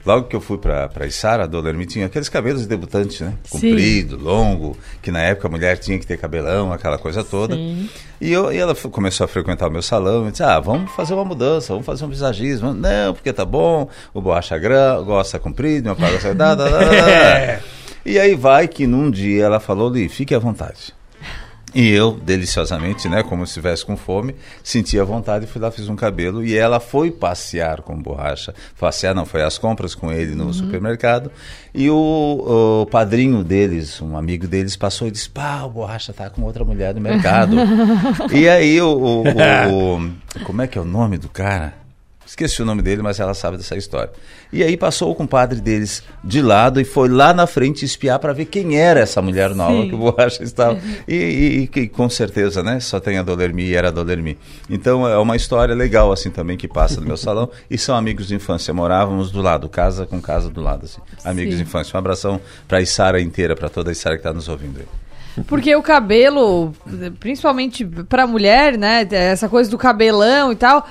[0.05, 3.35] logo que eu fui pra, pra Içara, a Dolermi tinha aqueles cabelos de debutante, né?
[3.45, 3.51] Sim.
[3.71, 7.55] Comprido, longo, que na época a mulher tinha que ter cabelão, aquela coisa toda.
[7.55, 7.88] Sim.
[8.21, 11.15] E, eu, e ela começou a frequentar o meu salão e disse: Ah, vamos fazer
[11.15, 12.73] uma mudança, vamos fazer um visagismo.
[12.73, 16.35] Não, porque tá bom, o borracha gra- gosta comprido, meu pai gosta.
[16.35, 17.61] Da, da, da, da.
[18.05, 20.93] E aí vai que num dia ela falou: Li, fique à vontade.
[21.75, 25.89] E eu, deliciosamente, né, como se estivesse com fome, sentia vontade e fui lá, fiz
[25.89, 26.45] um cabelo.
[26.45, 28.55] E ela foi passear com borracha.
[28.79, 31.31] Passear não, foi às compras com ele no supermercado.
[31.75, 36.29] E o, o padrinho deles, um amigo deles, passou e disse: pá, o borracha tá
[36.29, 37.57] com outra mulher no mercado.
[38.33, 40.13] e aí o- o- o-
[40.45, 41.75] Como é que é o nome do cara?
[42.33, 44.11] Esqueci o nome dele, mas ela sabe dessa história.
[44.51, 48.33] E aí passou o compadre deles de lado e foi lá na frente espiar para
[48.33, 49.88] ver quem era essa mulher nova Sim.
[49.90, 50.79] que o Borracha estava.
[51.07, 52.81] E, e- e que com certeza, né?
[52.81, 54.38] Só tem a Dolermi e era a Dolermi.
[54.71, 57.51] Então é uma história legal assim também que passa no meu salão.
[57.71, 58.73] E são amigos de infância.
[58.73, 60.87] Morávamos do lado, casa com casa do lado.
[60.87, 61.03] Assim.
[61.25, 61.59] Amigos Sim.
[61.59, 61.95] de infância.
[61.95, 64.87] Um abração para a Isara inteira, para toda a Isara que está nos ouvindo aí.
[65.47, 66.73] Porque o cabelo,
[67.21, 69.07] principalmente pra mulher, né?
[69.11, 70.87] Essa coisa do cabelão e tal.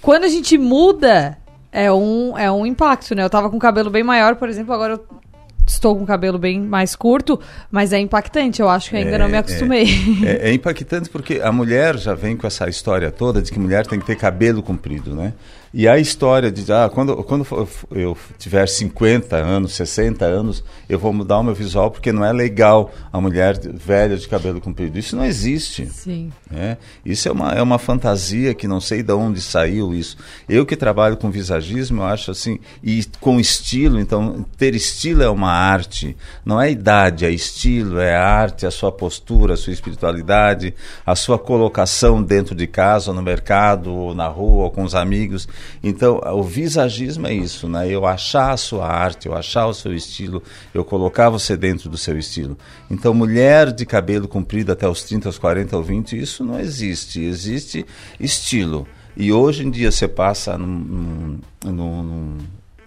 [0.00, 1.38] Quando a gente muda,
[1.72, 3.24] é um, é um impacto, né?
[3.24, 5.18] Eu tava com o cabelo bem maior, por exemplo, agora eu
[5.66, 7.38] estou com o cabelo bem mais curto,
[7.70, 8.60] mas é impactante.
[8.60, 9.86] Eu acho que ainda não me acostumei.
[10.24, 13.86] É, é impactante porque a mulher já vem com essa história toda de que mulher
[13.86, 15.34] tem que ter cabelo comprido, né?
[15.72, 17.46] E a história de, ah, quando, quando
[17.90, 22.32] eu tiver 50 anos, 60 anos, eu vou mudar o meu visual porque não é
[22.32, 24.98] legal a mulher velha de cabelo comprido.
[24.98, 25.86] Isso não existe.
[25.86, 26.32] Sim.
[26.50, 26.78] né?
[27.04, 30.16] Isso é uma, é uma fantasia que não sei de onde saiu isso.
[30.48, 35.28] Eu que trabalho com visagismo, eu acho assim, e com estilo, então ter estilo é
[35.28, 40.74] uma arte, não é idade, é estilo, é arte, a sua postura, a sua espiritualidade,
[41.04, 45.46] a sua colocação dentro de casa, no mercado, ou na rua, ou com os amigos.
[45.82, 47.88] Então, o visagismo é isso, né?
[47.88, 50.42] Eu achar a sua arte, eu achar o seu estilo,
[50.74, 52.56] eu colocar você dentro do seu estilo.
[52.90, 57.20] Então, mulher de cabelo comprido até os 30, aos 40 ou 20, isso não existe.
[57.22, 57.84] Existe
[58.18, 58.86] estilo.
[59.16, 62.36] E hoje em dia você passa num, num- num-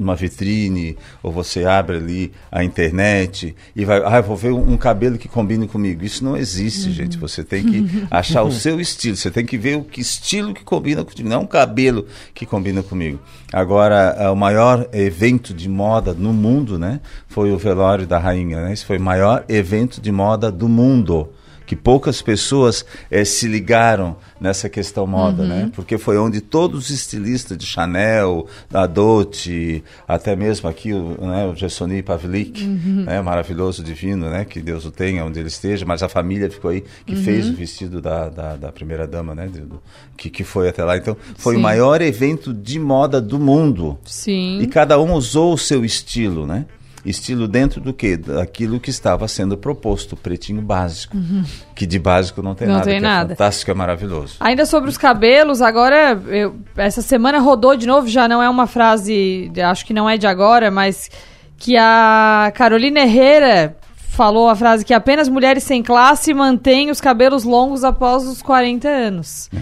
[0.01, 4.77] numa vitrine, ou você abre ali a internet e vai, ah, vou ver um, um
[4.77, 6.03] cabelo que combine comigo.
[6.03, 6.93] Isso não existe, Uhum.
[6.93, 7.17] gente.
[7.17, 9.15] Você tem que achar o seu estilo.
[9.15, 12.81] Você tem que ver o que estilo que combina contigo, não um cabelo que combina
[12.83, 13.19] comigo.
[13.53, 18.61] Agora, ah, o maior evento de moda no mundo, né, foi o velório da rainha.
[18.61, 18.73] Né?
[18.73, 21.29] Esse foi o maior evento de moda do mundo
[21.71, 25.47] que poucas pessoas eh, se ligaram nessa questão moda, Uhum.
[25.47, 25.71] né?
[25.73, 31.45] Porque foi onde todos os estilistas de Chanel, da Dolce, até mesmo aqui o, né,
[31.47, 33.05] o Gessoni Pavlik, Uhum.
[33.05, 34.43] né, maravilhoso, divino, né?
[34.43, 37.23] Que Deus o tenha onde ele esteja, mas a família ficou aí, que Uhum.
[37.23, 39.47] fez o vestido da, da, da primeira dama, né?
[39.47, 39.81] do-
[40.17, 40.97] que, que foi até lá.
[40.97, 41.59] Então, foi Sim.
[41.61, 43.97] o maior evento de moda do mundo.
[44.03, 44.59] Sim.
[44.59, 46.65] E cada um usou o seu estilo, né?
[47.05, 48.15] Estilo dentro do quê?
[48.15, 51.17] Daquilo que estava sendo proposto, pretinho básico.
[51.17, 51.43] Uhum.
[51.75, 53.33] Que de básico não tem Não nada, tem que nada.
[53.33, 54.35] é fantástico, é maravilhoso.
[54.39, 58.67] Ainda sobre os cabelos, agora, eu- essa semana rodou de novo, já não é uma
[58.67, 61.09] frase, acho que não é de agora, mas
[61.57, 63.75] que a Carolina Herrera
[64.21, 68.87] falou a frase que apenas mulheres sem classe mantêm os cabelos longos após os 40
[68.87, 69.49] anos.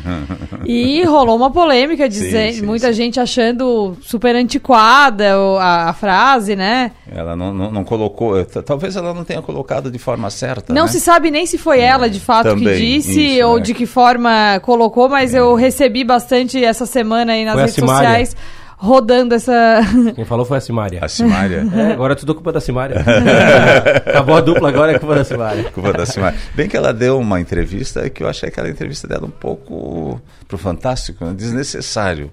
[0.65, 6.55] E rolou uma polêmica, dizendo, Sim, sim, muita gente achando super antiquada a, a frase,
[6.55, 6.91] né?
[7.09, 10.73] Ela não, não, não colocou, eh, talvez ela não tenha colocado de forma certa.
[10.73, 10.87] Não né?
[10.89, 13.63] se sabe nem se foi ela de fato que disse isso, ou né?
[13.63, 18.35] de que forma colocou, mas eu recebi bastante essa semana aí nas Foi redes sociais
[18.79, 19.81] rodando essa.
[20.15, 20.99] Quem falou foi a Simária.
[21.03, 21.67] A Simária?
[21.79, 22.97] É, agora é tudo culpa da Simária.
[24.07, 25.63] Acabou a dupla, agora é culpa da Simária.
[25.65, 26.37] Culpa da Simária.
[26.55, 30.57] Bem que ela deu uma entrevista que eu achei aquela entrevista dela um pouco pro
[30.57, 31.33] Fantástico, né?
[31.35, 32.31] desnecessário.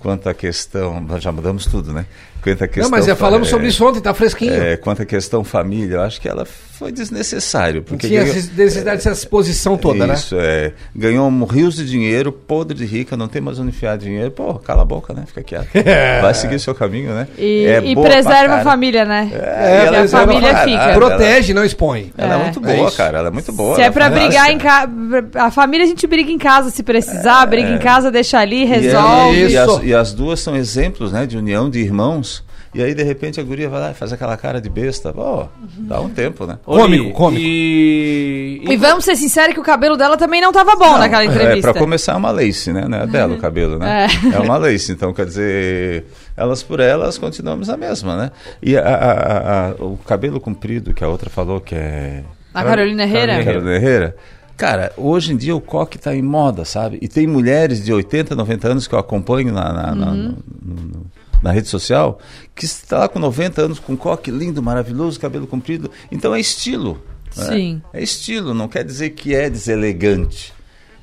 [0.00, 1.00] Quanto à questão.
[1.00, 2.04] Nós já mudamos tudo, né?
[2.42, 2.90] Quanto à questão.
[2.90, 4.52] mas já falamos é, sobre isso ontem, tá fresquinho.
[4.52, 6.44] É, quanto à questão família, eu acho que ela
[6.78, 7.82] foi desnecessário.
[7.82, 10.14] Porque Tinha ganhou- necessidade dessa exposição toda, né?
[10.14, 10.72] Isso, é.
[10.94, 14.30] Ganhou um rios de dinheiro, podre de rica, não tem mais onde enfiar dinheiro.
[14.30, 15.24] Pô, cala a boca, né?
[15.26, 15.68] Fica quieto.
[16.22, 17.28] Vai seguir seu caminho, né?
[17.38, 19.30] E, É e preserva a família, né?
[19.32, 19.46] É, Porque
[19.86, 20.92] ela a preserva família fica.
[20.94, 22.12] Protege, não expõe.
[22.18, 22.42] Ela é, É.
[22.42, 22.96] muito É boa, isso.
[22.96, 23.18] cara.
[23.18, 23.74] Ela é muito boa.
[23.76, 24.90] Se é ela pra brigar em casa.
[25.34, 28.64] A família a gente briga em casa se precisar, briga em casa, deixa ali, E
[28.64, 29.38] ela- resolve.
[29.48, 32.42] E, as, e as duas são exemplos, né, de união de irmãos.
[32.74, 35.12] E aí, de repente, a guria vai lá e faz aquela cara de besta.
[35.12, 35.46] Pô,
[35.78, 36.58] dá um tempo, né?
[36.64, 37.40] Cômico, cômico.
[37.42, 38.62] E...
[38.68, 41.72] E vamos ser sinceros que o cabelo dela também não tava bom naquela É, entrevista.
[41.72, 42.86] pra começar, é uma lace, né?
[42.88, 44.08] Não é dela o cabelo, né?
[44.32, 44.36] É.
[44.36, 44.40] É.
[44.40, 44.90] uma lace.
[44.90, 46.04] Então, quer dizer,
[46.36, 48.30] elas por elas continuamos a mesma, né?
[48.62, 52.24] E a- a- a- o cabelo comprido que a outra falou que é.
[52.52, 53.44] A Carolina Herrera?
[53.44, 54.16] Carolina Herrera.
[54.56, 56.98] Cara, hoje em dia o coque tá em moda, sabe?
[57.02, 60.36] E tem mulheres de 80, 90 anos que eu acompanho na, na, na- Uhum.
[60.62, 61.06] no- no-
[61.44, 62.18] na rede social,
[62.54, 65.90] que está lá com 90 anos, com coque lindo, maravilhoso, cabelo comprido.
[66.10, 67.00] Então é estilo.
[67.36, 67.44] né?
[67.44, 67.82] Sim.
[67.92, 70.54] É estilo, não quer dizer que é deselegante.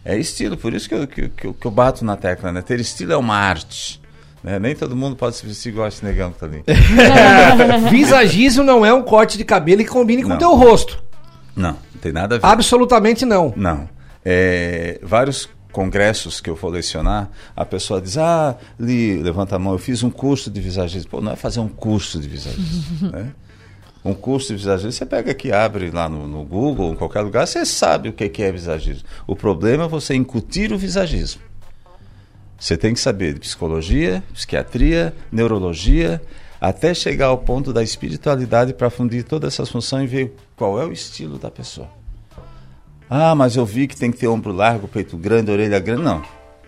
[0.03, 2.63] É estilo, por isso que eu, que, que eu- que eu bato na tecla, né?
[2.63, 4.01] Ter estilo é uma arte.
[4.43, 4.57] né?
[4.57, 6.63] Nem todo mundo pode se vestir igual esse negão que tá ali.
[7.91, 10.37] Visagismo não é um corte de cabelo que combine com o Não.
[10.39, 11.03] teu rosto.
[11.55, 12.45] Não, tem nada a ver.
[12.47, 13.53] Absolutamente não.
[13.55, 13.87] Não.
[14.25, 19.73] É, vários congressos que eu vou lecionar, a pessoa diz, ah, Li, levanta a mão,
[19.73, 21.09] eu fiz um curso de visagismo.
[21.09, 23.31] Pô, não é fazer um curso de visagismo, né?
[24.03, 27.45] Um curso de visagismo, você pega aqui, abre lá no, no Google, em qualquer lugar,
[27.45, 29.07] você sabe o que que é visagismo.
[29.27, 31.41] O problema é você incutir o visagismo.
[32.59, 36.21] Você tem que saber de psicologia, psiquiatria, neurologia,
[36.59, 40.85] até chegar ao ponto da espiritualidade para fundir todas essas funções e ver qual é
[40.85, 42.00] o estilo da pessoa.
[43.13, 46.01] Ah, mas eu vi que tem que ter ombro largo, peito grande, orelha grande.
[46.01, 46.23] Não.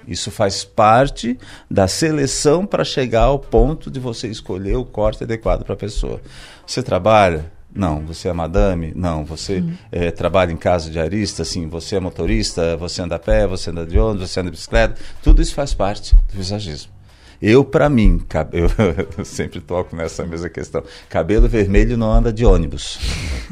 [0.06, 1.40] Isso faz parte
[1.72, 6.20] da seleção para chegar ao ponto de você escolher o corte adequado para a pessoa.
[6.68, 7.50] Você trabalha?
[7.74, 8.06] Não.
[8.08, 8.92] Você é madame?
[8.94, 9.24] Não.
[9.24, 11.46] Você eh, trabalha em casa de arista?
[11.46, 11.70] Sim.
[11.70, 12.76] Você é motorista?
[12.76, 13.48] Você anda a pé?
[13.48, 14.30] Você anda de ônibus?
[14.30, 15.00] Você anda de bicicleta?
[15.24, 16.92] Tudo isso faz parte do visagismo.
[17.46, 20.82] Eu, para mim, cab- eu, sempre toco nessa mesma questão.
[21.10, 22.98] Cabelo vermelho não anda de ônibus.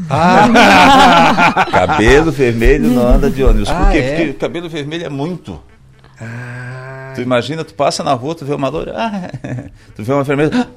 [0.09, 1.65] Ah.
[1.69, 3.67] cabelo vermelho não anda de ônibus.
[3.69, 3.97] Por Ah, quê?
[3.97, 4.15] é?
[4.15, 5.61] Porque cabelo vermelho é muito.
[7.15, 9.29] Tu imagina, tu passa na rua, tu vê uma loira, ah,
[9.93, 10.51] tu vê uma vermelha.
[10.53, 10.67] ah.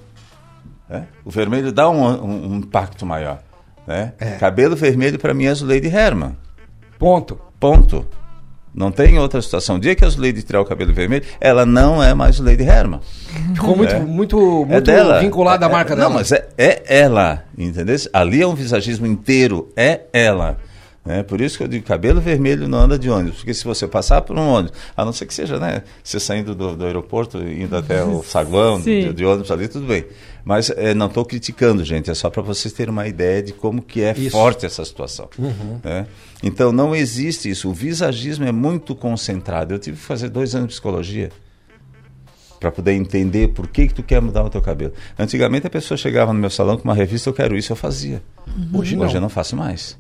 [0.97, 1.03] É?
[1.25, 3.39] O vermelho dá um, um- um impacto maior.
[3.87, 4.13] Né?
[4.41, 6.37] Cabelo vermelho para mim é Zuleide Herman.
[6.99, 7.39] Ponto.
[7.61, 8.07] Ponto.
[8.75, 9.77] Não tem outra situação.
[9.77, 13.01] O dia que a Zuleide tirar o cabelo vermelho, ela não é mais Zuleide Herman.
[13.55, 14.01] Ficou muito, É.
[14.01, 15.21] muito, É muito dela.
[15.21, 16.09] vinculado à É- marca é- dela.
[16.09, 17.97] Não, mas é, é ela, entendeu?
[18.13, 20.59] Ali é um visagismo inteiro, é ela.
[21.05, 21.23] Né?
[21.23, 24.23] por isso que eu digo, cabelo vermelho não anda de ônibus, porque se você passar
[24.23, 27.77] por um ônibus, a não ser que seja, né, você saindo do, do aeroporto, indo
[27.77, 30.05] até o saguão de, de ônibus ali, tudo bem.
[30.45, 33.81] Mas é, não estou criticando, gente, é só para vocês terem uma ideia de como
[33.81, 34.31] que é Isso.
[34.31, 35.29] forte essa situação.
[35.39, 35.81] Uhum.
[35.83, 36.07] né?
[36.43, 39.73] Então não existe isso, o visagismo é muito concentrado.
[39.73, 41.31] Eu tive que fazer dois anos de psicologia
[42.61, 44.93] para poder entender por que, que tu quer mudar o teu cabelo.
[45.19, 48.23] Antigamente a pessoa chegava no meu salão com uma revista, eu quero isso, eu fazia.
[48.47, 48.81] Uhum.
[48.81, 49.05] Hoje não.
[49.05, 49.99] Hoje eu não faço mais.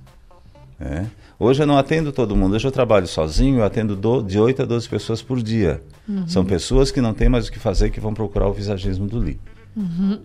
[0.80, 1.04] É.
[1.38, 4.62] Hoje eu não atendo todo mundo, hoje eu trabalho sozinho, eu atendo do- de 8
[4.62, 5.82] a 12 pessoas por dia.
[6.08, 6.26] Uhum.
[6.28, 9.20] São pessoas que não têm mais o que fazer que vão procurar o visagismo do
[9.20, 9.38] Li.
[9.76, 10.20] Uhum.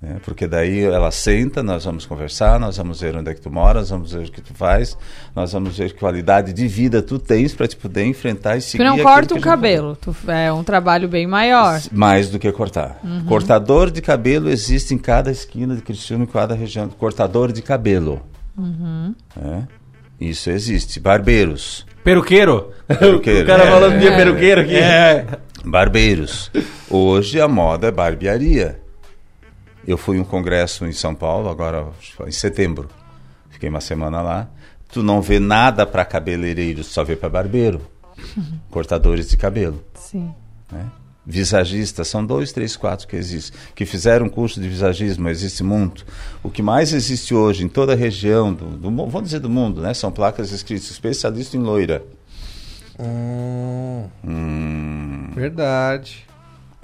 [0.00, 0.16] né?
[0.24, 3.80] Porque daí ela senta, nós vamos conversar, nós vamos ver onde é que tu mora,
[3.80, 4.96] nós vamos ver o que tu faz,
[5.34, 8.84] nós vamos ver que qualidade de vida tu tens para te poder enfrentar e seguir
[8.84, 9.96] Tu não corta gente cabelo.
[9.96, 11.80] Tu- é um trabalho bem maior.
[11.92, 13.00] mais do que cortar.
[13.02, 13.24] Uhum.
[13.24, 16.88] Cortador de cabelo existe em cada esquina de Criciúma, em cada região.
[16.90, 18.20] Cortador de cabelo.
[18.56, 19.14] Uhum.
[19.36, 19.68] né?
[20.20, 20.98] Isso existe.
[20.98, 21.86] Barbeiros.
[22.02, 22.72] Peruqueiro?
[22.86, 23.42] Peruqueiro.
[23.44, 23.70] O cara É.
[23.70, 24.76] falando de peruqueiro aqui.
[24.76, 25.26] É.
[25.64, 26.50] Barbeiros.
[26.88, 28.80] Hoje a moda é barbearia.
[29.86, 31.86] Eu fui um congresso em São Paulo, agora
[32.26, 32.88] em setembro.
[33.50, 34.48] Fiquei uma semana lá.
[34.92, 37.80] Tu não vê nada para cabeleireiros, só vê para barbeiro.
[38.70, 39.84] Cortadores de cabelo.
[39.94, 40.32] Sim.
[40.72, 40.86] né?
[41.26, 43.58] Visagistas, são dois, três, quatro que existem.
[43.74, 46.06] Que fizeram curso de visagismo, existe muito.
[46.40, 49.80] O que mais existe hoje em toda a região, do, do, vamos dizer do mundo,
[49.80, 49.92] né?
[49.92, 52.04] São placas escritas especialista em loira.
[54.24, 55.30] Hum.
[55.34, 56.24] Verdade.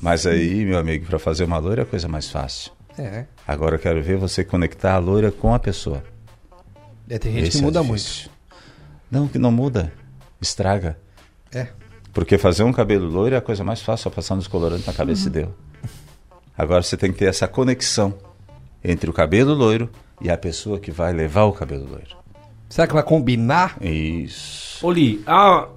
[0.01, 2.73] Mas aí, meu amigo, para fazer uma loira é a coisa mais fácil.
[2.99, 3.25] É.
[3.47, 6.03] Agora eu quero ver você conectar a loira com a pessoa.
[7.09, 8.31] É, tem gente Esse que é muda difícil.
[9.11, 9.93] Não, que não muda.
[10.41, 10.99] Estraga.
[11.55, 11.69] É.
[12.13, 14.93] Porque fazer um cabelo loiro é a coisa mais fácil, só passar um descolorante na
[14.93, 15.55] cabeça e deu.
[16.57, 18.15] Agora você tem que ter essa conexão
[18.85, 19.89] entre o cabelo loiro
[20.21, 22.17] e a pessoa que vai levar o cabelo loiro.
[22.69, 23.77] Será que vai combinar?
[23.81, 24.87] Isso.
[24.87, 25.69] Oli, a,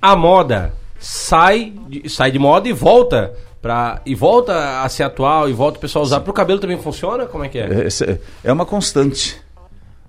[0.00, 5.48] a moda sai de, sai de moda e volta pra, e volta a ser atual
[5.48, 6.20] e volta o pessoal a usar.
[6.20, 7.26] Pro cabelo também funciona?
[7.26, 7.86] Como é que é?
[7.86, 9.40] É, é uma constante.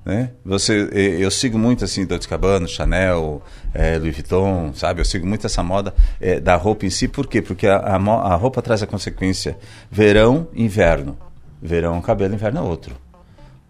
[0.05, 0.31] Né?
[0.43, 0.89] Você,
[1.19, 3.41] eu sigo muito assim, Dolce Gabbana, Chanel,
[3.73, 4.99] eh, Louis Vuitton, sabe?
[4.99, 7.07] Eu sigo muito essa moda eh, da roupa em si.
[7.07, 7.41] Por quê?
[7.41, 9.57] Porque a, a a roupa traz a consequência
[9.89, 11.17] verão, inverno.
[11.61, 12.95] Verão é um cabelo, inverno é outro.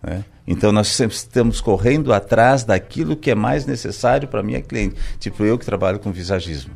[0.02, 0.24] né?
[0.48, 4.96] Então nós sempre estamos correndo atrás daquilo que é mais necessário para minha cliente.
[5.20, 6.74] Tipo eu que trabalho com visagismo.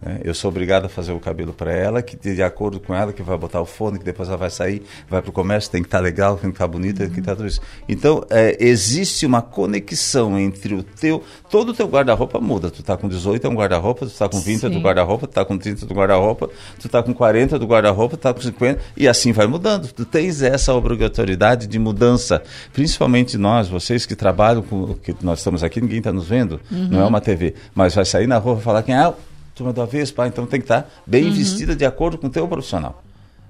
[0.00, 0.20] Né?
[0.24, 3.22] Eu sou obrigado a fazer o cabelo para ela, que de acordo com ela, que
[3.22, 5.88] vai botar o fone, que depois ela vai sair, vai para o comércio, tem que
[5.88, 7.60] estar legal, tem que estar bonita, tem que estar tudo isso.
[7.88, 11.22] Então, é, existe uma conexão entre o teu.
[11.50, 12.70] Todo o teu guarda-roupa muda.
[12.70, 14.82] Tu tá com 18 é um guarda-roupa, tu tá com 20 é do Sim.
[14.82, 18.32] guarda-roupa, tu tá com 30 do guarda-roupa, tu tá com 40 do guarda-roupa, tu tá
[18.34, 19.90] com 50, e assim vai mudando.
[19.92, 22.42] Tu tens essa obrigatoriedade de mudança.
[22.72, 24.94] Principalmente nós, vocês que trabalham com.
[24.94, 26.88] que nós estamos aqui, ninguém está nos vendo, Uhum.
[26.90, 28.98] não é uma TV, mas vai sair na rua e falar quem é.
[28.98, 29.14] Ah,
[29.58, 31.32] turma do avesso, pá, então tem que estar bem Uhum.
[31.32, 33.02] vestida de acordo com o teu profissional.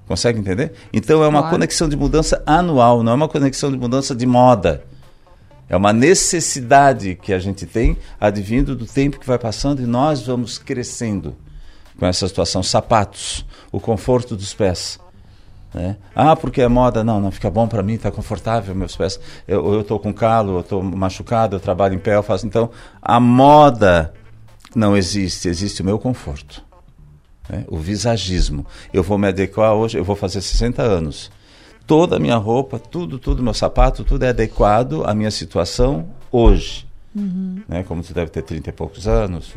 [0.07, 0.73] Consegue entender?
[0.93, 1.55] Então é uma Claro.
[1.57, 4.83] conexão de mudança anual, não é uma conexão de mudança de moda.
[5.69, 10.23] É uma necessidade que a gente tem advindo do tempo que vai passando e nós
[10.27, 11.37] vamos crescendo
[11.99, 12.63] com essa situação.
[12.63, 14.99] Sapatos, o conforto dos pés.
[15.75, 15.97] Né?
[16.17, 17.05] Ah, porque é moda.
[17.05, 19.21] Não, não fica bom para mim, está confortável, meus pés.
[19.47, 22.47] Eu, eu tô com calo, eu tô machucado, eu trabalho em pé, eu faço.
[22.47, 22.71] Então,
[23.03, 24.15] a moda
[24.75, 26.65] não existe, existe o meu conforto.
[27.49, 27.65] né?
[27.69, 28.67] O visagismo.
[28.93, 31.31] Eu vou me adequar hoje, eu vou fazer 60 anos.
[31.87, 36.87] Toda a minha roupa, tudo, tudo, meu sapato, tudo é adequado à minha situação hoje.
[37.15, 37.63] Uhum.
[37.67, 37.83] Né?
[37.83, 39.49] Como você deve ter 30 e poucos anos.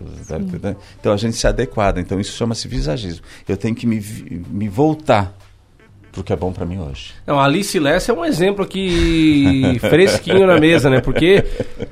[0.60, 0.78] ter-?
[1.00, 2.00] Então a gente se adequada.
[2.00, 3.26] Então isso chama-se visagismo.
[3.48, 4.00] Eu tenho que me,
[4.50, 5.36] me voltar
[6.12, 7.14] para o que é bom para mim hoje.
[7.26, 11.00] Não, a Alice Lessa é um exemplo aqui fresquinho na mesa, né?
[11.02, 11.44] Porque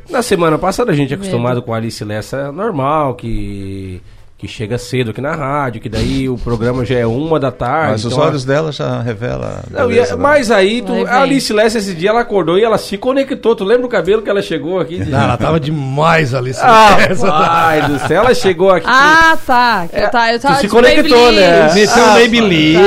[0.09, 4.01] na semana passada a gente é acostumado com a Alice Lessa normal, que,
[4.37, 7.91] que chega cedo aqui na rádio, que daí o programa já é uma da tarde.
[7.91, 9.63] Mas os então a- olhos dela já revela.
[9.71, 11.21] Não, beleza e- da- mas aí, tu, a.
[11.21, 13.55] Alice Lessa esse dia ela acordou e ela se conectou.
[13.55, 14.97] Tu lembra o cabelo que ela chegou aqui?
[14.99, 16.51] Não, ela tava demais ali.
[16.61, 18.87] Ah, pai do céu, ela chegou aqui.
[18.89, 19.87] Ah, tá.
[19.89, 21.67] Que eu, tá eu tava tu se de conectou, né?
[21.67, 21.75] Babyliss.
[21.75, 22.79] Meteu Ah, um Babyliss.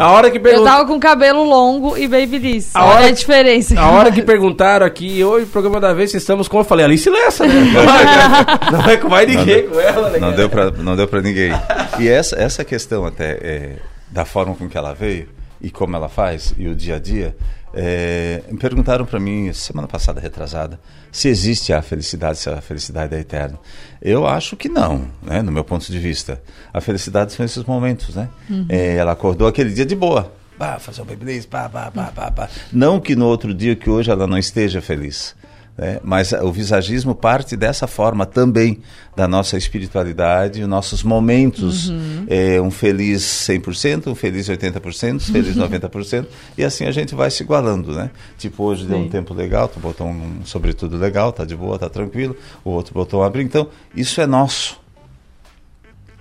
[0.00, 0.64] A hora que Eu perguntou.
[0.66, 2.74] tava com cabelo longo e babyliss.
[2.74, 3.78] A Olha hora- a diferença.
[3.80, 6.58] A hora que perguntaram aqui, hoje, programa da vez, estamos com.
[6.58, 7.54] Eu falei, Alice Lessa, né?
[8.72, 10.18] Não é com mais Não ninguém deu- com ela, né?
[10.18, 11.52] Não deu pra, não deu pra ninguém.
[11.98, 13.76] E essa, essa questão até é,
[14.10, 15.28] da forma com que ela veio
[15.60, 17.36] e como ela faz e o dia a dia,
[17.72, 20.78] é, me perguntaram para mim semana passada retrasada
[21.12, 23.58] se existe a felicidade, se a felicidade é eterna.
[24.00, 26.40] Eu acho que não, né, no meu ponto de vista.
[26.72, 28.28] A felicidade são esses momentos, né?
[28.48, 28.66] Uhum.
[28.68, 30.32] É, ela acordou aquele dia de boa.
[30.58, 32.48] Bah, fazer um babyliss, pá, pá, pá, pá, pá.
[32.72, 35.34] Não que no outro dia, que hoje ela não esteja feliz.
[35.80, 35.98] Né?
[36.04, 38.80] Mas o visagismo parte dessa forma também
[39.16, 41.88] da nossa espiritualidade, os nossos momentos.
[41.88, 42.26] Uhum.
[42.28, 46.26] É, um feliz 100%, um feliz 80%, um feliz 90%,
[46.58, 48.10] e assim a gente vai se igualando, né?
[48.36, 49.08] Tipo, hoje deu um Sim.
[49.08, 53.22] tempo legal, tu botou um sobretudo legal, tá de boa, tá tranquilo, o outro botou
[53.22, 53.48] um abrigo.
[53.48, 54.78] Então, isso é nosso.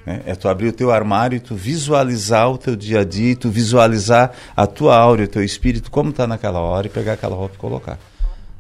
[0.05, 0.22] né?
[0.26, 3.49] É tu abrir o teu armário e tu visualizar o teu dia a dia, tu
[3.49, 7.55] visualizar a tua aura, o teu espírito, como está naquela hora, e pegar aquela roupa
[7.55, 7.99] e colocar.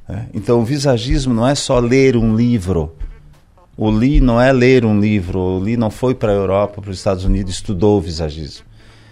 [0.09, 0.27] Né?
[0.33, 2.95] Então, o visagismo não é só ler um livro.
[3.77, 5.39] O Lee não é ler um livro.
[5.39, 8.65] O Lee não foi para a Europa, para os Estados Unidos, estudou o visagismo.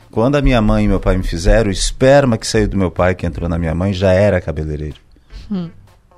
[0.09, 2.89] Quando a minha mãe e meu pai me fizeram, o esperma que saiu do meu
[2.89, 4.97] pai, que entrou na minha mãe, já era cabeleireiro
[5.49, 5.69] Hum.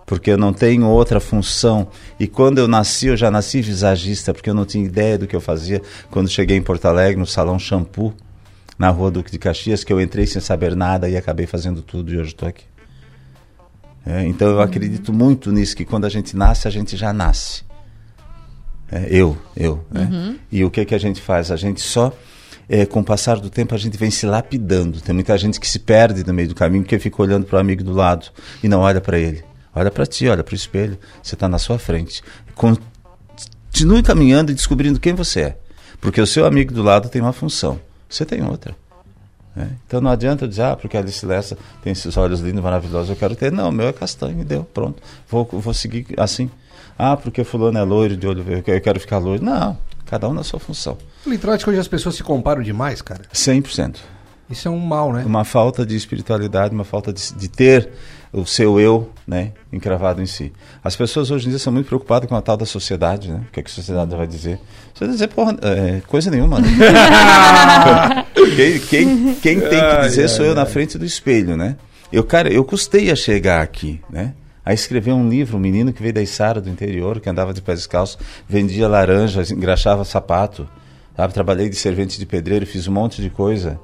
[0.05, 1.87] porque eu não tenho outra função.
[2.19, 5.35] E quando eu nasci, eu já nasci visagista, porque eu não tinha ideia do que
[5.35, 5.81] eu fazia.
[6.09, 8.13] Quando cheguei em Porto Alegre, no Salão Shampoo,
[8.79, 12.11] na rua Duque de Caxias, que eu entrei sem saber nada e acabei fazendo tudo
[12.11, 12.63] e hoje estou aqui.
[14.05, 17.63] É, então eu acredito muito nisso, que quando a gente nasce, a gente já nasce.
[18.91, 19.85] É, eu, eu.
[19.91, 20.09] né?
[20.11, 20.39] Uhum.
[20.51, 21.51] E o que, que a gente faz?
[21.51, 22.11] A gente só,
[22.67, 24.99] é, com o passar do tempo, a gente vem se lapidando.
[25.01, 27.59] Tem muita gente que se perde no meio do caminho porque fica olhando para o
[27.59, 28.27] amigo do lado
[28.63, 29.43] e não olha para ele.
[29.75, 30.97] Olha para ti, olha para o espelho.
[31.21, 32.23] Você está na sua frente.
[32.55, 35.57] Continue caminhando e descobrindo quem você é.
[36.01, 37.79] Porque o seu amigo do lado tem uma função.
[38.09, 38.75] Você tem outra.
[39.55, 39.71] Né?
[39.85, 43.09] Então não adianta eu dizer, ah, porque a Alice Lessa tem esses olhos lindos, maravilhosos,
[43.09, 43.51] eu quero ter.
[43.51, 45.01] Não, o meu é castanho, deu, pronto.
[45.27, 46.49] Vou, vou seguir assim.
[46.97, 49.43] Ah, porque fulano é loiro de olho verde, eu quero ficar loiro.
[49.43, 50.97] Não, cada um na sua função.
[51.25, 53.21] Acho que hoje as pessoas se comparam demais, cara.
[53.33, 53.97] 100%.
[54.49, 55.23] Isso é um mal, né?
[55.25, 57.89] Uma falta de espiritualidade, uma falta de, de ter
[58.31, 60.53] o seu eu, né, encravado em si.
[60.83, 63.41] As pessoas hoje em dia são muito preocupadas com a tal da sociedade, né?
[63.47, 64.59] O que, é que a sociedade vai dizer?
[64.93, 66.59] Você vai dizer, porra, é, coisa nenhuma.
[66.59, 66.67] Né?
[68.55, 70.67] quem, quem, quem tem que Ai, dizer ai, sou eu na ai.
[70.67, 71.75] frente do espelho, né?
[72.11, 74.33] Eu, cara, eu custei a chegar aqui, né?
[74.63, 77.61] A escrever um livro, um menino que veio da Içara do interior, que andava de
[77.61, 80.67] pés descalços, vendia laranjas, engraxava sapato,
[81.15, 81.33] sabe?
[81.33, 83.79] Trabalhei de servente de pedreiro, fiz um monte de coisa.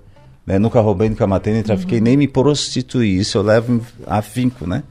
[0.45, 0.59] Né?
[0.59, 3.17] Nunca roubei, nunca matei, nem trafiquei, nem me prostituí.
[3.17, 4.83] Isso eu levo a finco, né?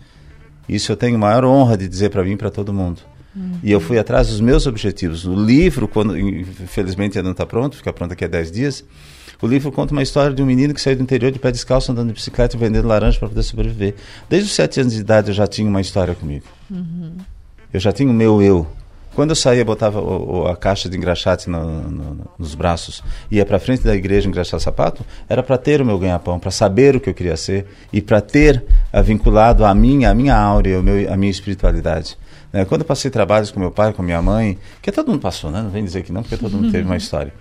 [0.69, 3.03] Isso eu tenho maior honra de dizer para mim e para todo mundo.
[3.63, 5.27] E eu fui atrás dos meus objetivos.
[5.27, 8.85] O livro, quando infelizmente ainda não está pronto, fica pronto daqui a 10 dias.
[9.43, 11.91] O livro conta uma história de um menino que saiu do interior de pé descalço,
[11.91, 13.95] andando de bicicleta e vendendo laranja para poder sobreviver.
[14.31, 16.45] Desde os 7 anos de idade eu já tinha uma história comigo.
[17.73, 18.67] Eu já tinha o meu eu.
[19.15, 23.59] Quando eu saía, botava o- a caixa de engraxate no- no- nos braços, ia para
[23.59, 27.09] frente da igreja engraxar sapato, era para ter o meu ganha-pão, para saber o que
[27.11, 31.17] eu queria ser e para ter ah, vinculado a minha, a minha áurea, meu, a
[31.17, 32.17] minha espiritualidade.
[32.53, 32.65] Né?
[32.65, 35.61] Quando eu passei trabalhos com meu pai, com minha mãe, que todo mundo passou, né?
[35.63, 37.33] Não vem dizer que não, porque todo mundo teve uma história.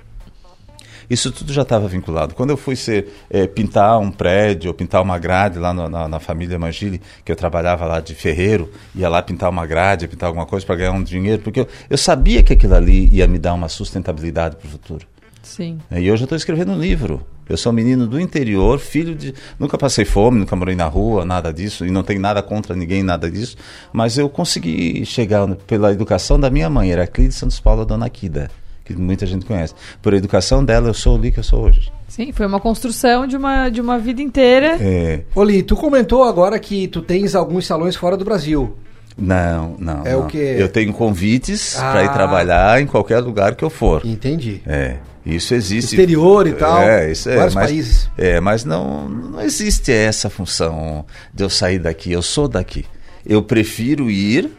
[1.14, 2.34] Isso tudo já estava vinculado.
[2.34, 6.07] Quando eu fui ser eh, pintar um prédio ou pintar uma grade lá no- na,
[6.07, 10.28] na família Mangili, que eu trabalhava lá de ferreiro, ia lá pintar uma grade, pintar
[10.28, 13.38] alguma coisa para ganhar um dinheiro, porque eu, eu sabia que aquilo ali ia me
[13.38, 15.05] dar uma sustentabilidade para o futuro.
[15.41, 15.78] Sim.
[15.91, 17.22] E hoje eu estou escrevendo um livro.
[17.49, 19.34] Eu sou um menino do interior, filho de.
[19.59, 23.03] Nunca passei fome, nunca morei na rua, nada disso, e não tenho nada contra ninguém,
[23.03, 23.57] nada disso.
[23.91, 28.49] Mas eu consegui chegar pela educação da minha mãe, Heraclide Santos Paula Dona Quida,
[28.86, 29.74] que muita gente conhece.
[30.02, 31.92] Por educação dela, eu sou o Li que eu sou hoje.
[32.08, 34.78] Sim, foi uma construção de uma, de uma vida inteira.
[34.80, 38.76] É, Oli, tu comentou agora que tu tens alguns salões fora do Brasil.
[39.18, 40.06] não, não.
[40.06, 40.28] É o não.
[40.28, 40.56] quê?
[40.60, 41.92] Eu tenho convites Ah.
[41.92, 44.02] para ir trabalhar em qualquer lugar que eu for.
[44.06, 44.62] Entendi.
[44.66, 45.96] É, isso existe.
[45.96, 47.36] Exterior e tal, É, isso é.
[47.36, 48.10] vários mas, países.
[48.18, 52.12] É, mas não, não existe essa função de eu sair daqui.
[52.12, 52.86] Eu sou daqui.
[53.26, 54.52] Eu prefiro ir.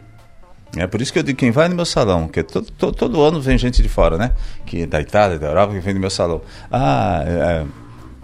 [0.77, 3.23] É por isso que eu digo quem vai no meu salão, que todo, todo, todo
[3.23, 4.33] ano vem gente de fora, né?
[4.67, 6.41] Que da Itália, da Europa, que vem no meu salão.
[6.71, 7.65] Ah, é,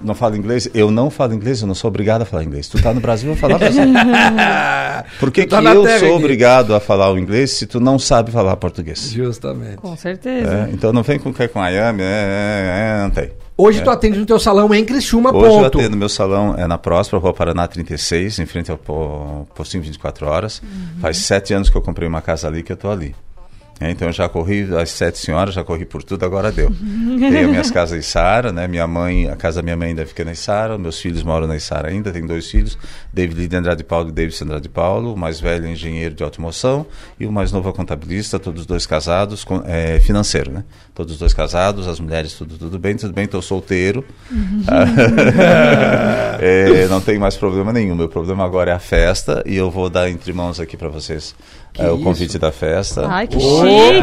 [0.02, 0.68] não fala inglês?
[0.72, 2.68] Eu não falo inglês, eu não sou obrigado a falar inglês.
[2.68, 3.92] Tu tá no Brasil, eu vou falar brasileiro.
[5.20, 6.16] Por que, tá que eu terra sou aqui.
[6.16, 9.10] obrigado a falar o inglês se tu não sabe falar português?
[9.10, 9.76] Justamente.
[9.76, 10.68] Com certeza.
[10.68, 13.30] É, então não vem com que com Miami, é, é, é, não tem.
[13.60, 13.82] Hoje É.
[13.82, 15.78] tu atende no teu salão em Criciúma, Hoje eu ponto.
[15.78, 20.26] atendo meu salão é na Próspera, Rua Paraná 36, em frente ao po- postinho 24
[20.26, 20.62] horas.
[21.00, 23.14] Faz sete anos que eu comprei uma casa ali que eu tô ali.
[23.80, 26.70] É, então eu já corri as sete senhoras, já corri por tudo, agora deu.
[27.18, 28.68] Tenho minhas casas em Sara, né?
[28.68, 31.58] Minha mãe, a casa da minha mãe ainda fica na Sara, meus filhos moram na
[31.58, 32.76] Sara ainda, tenho dois filhos,
[33.10, 36.84] David de Andrade Paulo e David Andrade Paulo, o mais velho é engenheiro de automoção
[37.18, 40.62] e o mais novo é contabilista, todos os dois casados, com, é, financeiro, né?
[40.94, 44.04] Todos os dois casados, as mulheres tudo tudo bem, tudo bem, estou solteiro.
[46.42, 47.94] É, não tem mais problema nenhum.
[47.94, 51.34] Meu problema agora é a festa e eu vou dar entre mãos aqui para vocês
[51.78, 53.06] é, o convite da festa.
[53.08, 54.02] Ai, que chique!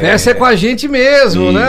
[0.00, 1.52] Festa é com a gente mesmo, Isso.
[1.52, 1.68] né?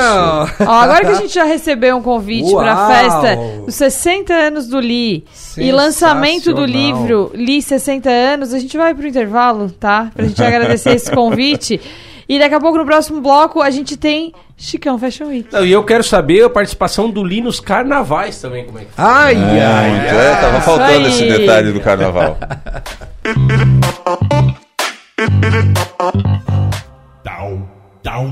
[0.60, 4.68] Ó, agora que a gente já recebeu um convite para a festa dos 60 anos
[4.68, 5.26] do Li
[5.58, 10.12] e lançamento do livro Li 60 anos, a gente vai pro intervalo, tá?
[10.14, 11.82] Pra gente agradecer esse convite.
[12.28, 15.48] E daqui a pouco, no próximo bloco, a gente tem Chicão Fashion Week.
[15.52, 18.88] Não, e eu quero saber a participação do Li nos carnavais também, como é que
[18.98, 22.38] Ai, ai, é, tava faltando esse detalhe do carnaval.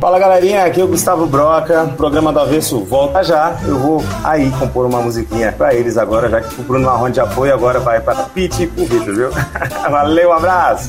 [0.07, 3.57] Fala galerinha, aqui é o Gustavo Broca, programa do Avesso volta já.
[3.67, 7.27] Eu vou aí compor uma musiquinha pra eles agora, já que o Bruno Marrone já
[7.27, 9.31] foi, agora vai pra Pete e pro Vitor, viu?
[9.91, 10.87] Valeu, um abraço!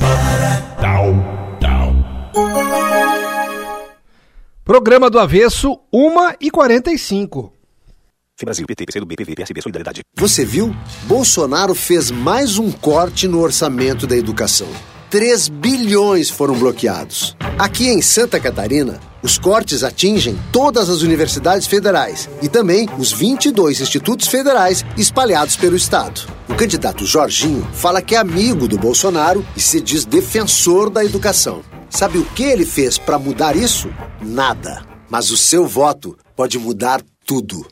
[4.69, 7.49] Programa do Avesso, 1h45.
[8.43, 10.01] Brasil, PT, PCdoB, PV, PSB, Solidariedade.
[10.15, 10.75] Você viu?
[11.05, 14.67] Bolsonaro fez mais um corte no orçamento da educação.
[15.09, 17.35] 3 bilhões foram bloqueados.
[17.57, 23.81] Aqui em Santa Catarina, os cortes atingem todas as universidades federais e também os 22
[23.81, 26.21] institutos federais espalhados pelo estado.
[26.47, 31.63] O candidato Jorginho fala que é amigo do Bolsonaro e se diz defensor da educação.
[31.89, 33.89] Sabe o que ele fez para mudar isso?
[34.21, 34.83] Nada.
[35.09, 37.65] Mas o seu voto pode mudar tudo.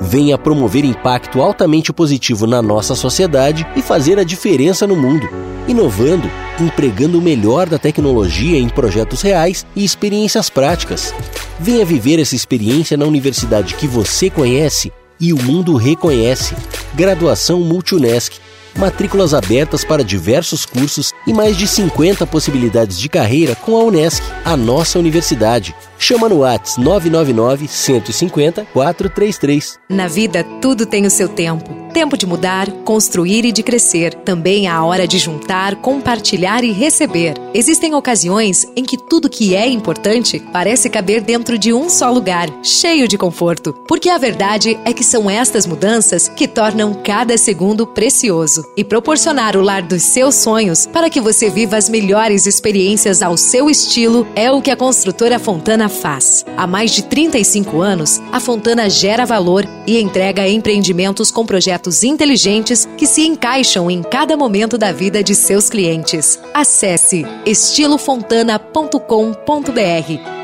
[0.00, 5.28] Venha promover impacto altamente positivo na nossa sociedade e fazer a diferença no mundo.
[5.68, 11.14] Inovando, empregando o melhor da tecnologia em projetos reais e experiências práticas.
[11.58, 16.54] Venha viver essa experiência na universidade que você conhece e o mundo reconhece.
[16.94, 18.43] Graduação Multunesc.
[18.76, 24.20] Matrículas abertas para diversos cursos e mais de 50 possibilidades de carreira com a Unesc,
[24.44, 25.74] a nossa universidade.
[25.96, 29.78] Chama no Whats 999 150 433.
[29.88, 31.84] Na vida, tudo tem o seu tempo.
[31.94, 34.12] Tempo de mudar, construir e de crescer.
[34.12, 37.34] Também há a hora de juntar, compartilhar e receber.
[37.54, 42.50] Existem ocasiões em que tudo que é importante parece caber dentro de um só lugar,
[42.64, 43.72] cheio de conforto.
[43.86, 48.63] Porque a verdade é que são estas mudanças que tornam cada segundo precioso.
[48.76, 53.36] E proporcionar o lar dos seus sonhos para que você viva as melhores experiências ao
[53.36, 56.44] seu estilo é o que a construtora Fontana faz.
[56.56, 62.88] Há mais de 35 anos, a Fontana gera valor e entrega empreendimentos com projetos inteligentes
[62.96, 66.40] que se encaixam em cada momento da vida de seus clientes.
[66.52, 69.74] Acesse estilofontana.com.br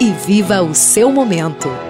[0.01, 1.90] e viva o seu momento.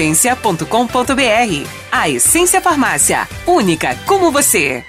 [0.01, 1.67] essência.com.br.
[1.91, 4.83] A Essência Farmácia, única como você.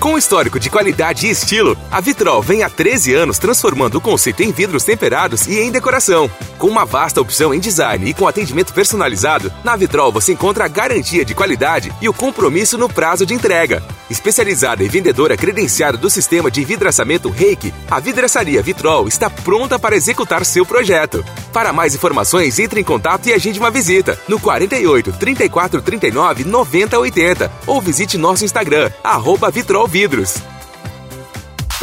[0.00, 4.44] Com histórico de qualidade e estilo, a Vitrol vem há 13 anos transformando o conceito
[4.44, 6.30] em vidros temperados e em decoração.
[6.56, 10.68] Com uma vasta opção em design e com atendimento personalizado, na Vitrol você encontra a
[10.68, 13.82] garantia de qualidade e o compromisso no prazo de entrega.
[14.08, 19.96] Especializada e vendedora credenciada do sistema de vidraçamento Reiki, a vidraçaria Vitrol está pronta para
[19.96, 21.24] executar seu projeto.
[21.52, 26.98] Para mais informações, entre em contato e agende uma visita no 48 34 39 90
[26.98, 30.42] 80 ou visite nosso Instagram, arroba Vitrol Vidros.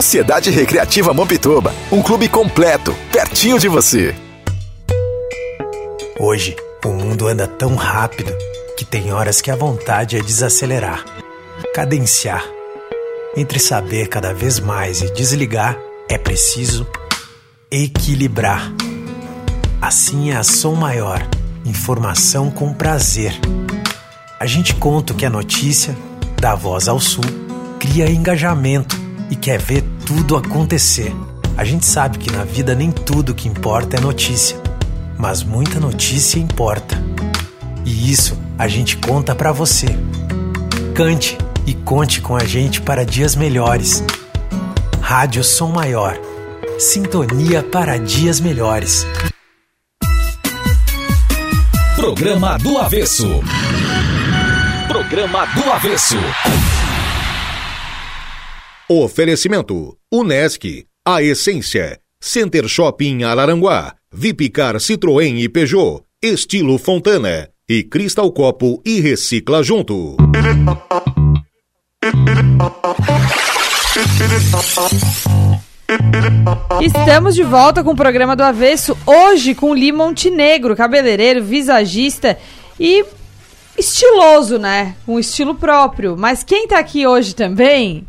[0.00, 4.14] Sociedade Recreativa Mampituba, um clube completo, pertinho de você.
[6.18, 8.32] Hoje, o mundo anda tão rápido
[8.78, 11.04] que tem horas que a vontade é desacelerar,
[11.74, 12.42] cadenciar.
[13.36, 15.78] Entre saber cada vez mais e desligar,
[16.08, 16.86] é preciso
[17.70, 18.72] equilibrar.
[19.82, 21.22] Assim é a Som Maior,
[21.62, 23.38] informação com prazer.
[24.40, 25.94] A gente conta o que é notícia,
[26.40, 27.24] dá voz ao sul,
[27.78, 28.99] cria engajamento
[29.30, 31.14] e quer ver tudo acontecer.
[31.56, 34.60] A gente sabe que na vida nem tudo que importa é notícia,
[35.16, 37.00] mas muita notícia importa.
[37.84, 39.86] E isso a gente conta pra você.
[40.94, 44.02] Cante e conte com a gente para dias melhores.
[45.00, 46.18] Rádio Som Maior.
[46.78, 49.06] Sintonia para dias melhores.
[51.94, 53.28] Programa do Avesso.
[54.88, 56.16] Programa do Avesso.
[58.92, 62.00] Oferecimento: Unesc, a essência.
[62.20, 70.16] Center Shopping Araranguá, Vipicar Citroën e Peugeot, Estilo Fontana e Cristal Copo e Recicla Junto.
[76.82, 82.36] Estamos de volta com o programa do Avesso, hoje com Li Montenegro, cabeleireiro, visagista
[82.78, 83.04] e
[83.78, 84.96] estiloso, né?
[85.06, 86.16] Com estilo próprio.
[86.18, 88.04] Mas quem tá aqui hoje também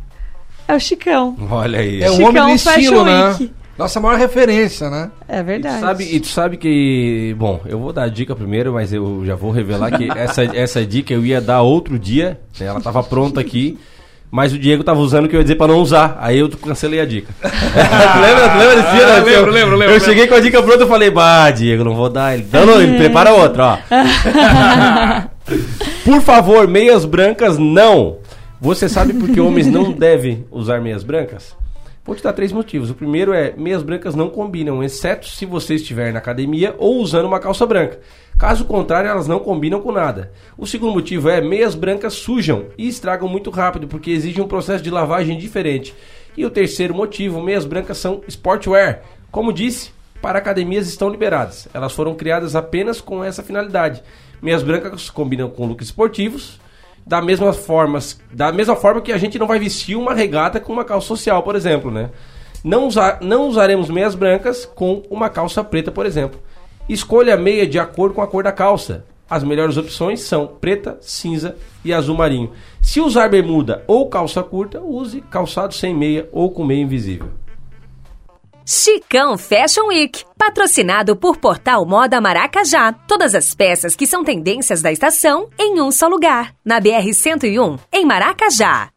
[0.68, 1.36] é o Chicão.
[1.50, 2.02] Olha aí.
[2.02, 3.28] É um Chicão homem do estilo, né?
[3.30, 3.52] Week.
[3.78, 5.10] Nossa maior referência, né?
[5.28, 5.78] É E verdade.
[5.78, 7.34] tu, sabe, e tu sabe que.
[7.38, 10.84] Bom, eu vou dar a dica primeiro, mas eu já vou revelar que essa, essa
[10.84, 12.38] dica eu ia dar outro dia.
[12.60, 13.78] né, Ela tava pronta aqui.
[14.30, 16.16] Mas o Diego tava usando o que eu ia dizer pra não usar.
[16.18, 17.28] Aí eu cancelei a dica.
[17.38, 17.48] tu
[18.20, 19.06] lembra, tu lembra desse dia?
[19.06, 19.14] Ah, né?
[19.16, 21.94] lembro, Eu- lembro, lembro, Eu cheguei com a dica pronta e falei, bah, Diego, não
[21.94, 22.32] vou dar.
[22.34, 23.78] Ele, não, não, ele prepara outra, ó.
[26.04, 28.16] Por favor, meias brancas não.
[28.62, 31.56] Você sabe por que homens não devem usar meias brancas?
[32.04, 32.90] Vou te dar três motivos.
[32.90, 37.24] O primeiro é meias brancas não combinam, exceto se você estiver na academia ou usando
[37.24, 37.98] uma calça branca.
[38.38, 40.30] Caso contrário, elas não combinam com nada.
[40.56, 44.84] O segundo motivo é meias brancas sujam e estragam muito rápido porque exigem um processo
[44.84, 45.92] de lavagem diferente.
[46.36, 49.02] E o terceiro motivo, meias brancas são sportwear.
[49.28, 49.90] Como disse,
[50.20, 51.66] para academias estão liberadas.
[51.74, 54.04] Elas foram criadas apenas com essa finalidade.
[54.40, 56.60] Meias brancas combinam com looks esportivos,
[57.06, 57.98] da mesma forma,
[58.32, 61.42] da mesma forma que a gente não vai vestir uma regata com uma calça social,
[61.42, 62.10] por exemplo, né?
[62.64, 66.40] Não, usa, não usaremos meias brancas com uma calça preta, por exemplo.
[66.88, 69.04] Escolha a meia de acordo com a cor da calça.
[69.28, 72.52] As melhores opções são preta, cinza e azul marinho.
[72.80, 77.30] Se usar bermuda ou calça curta, use calçado sem meia ou com meia invisível.
[78.64, 82.92] Chicão Fashion Week, patrocinado por Portal Moda Maracajá.
[82.92, 86.54] Todas as peças que são tendências da estação em um só lugar.
[86.64, 88.88] Na BR-101, em Maracajá.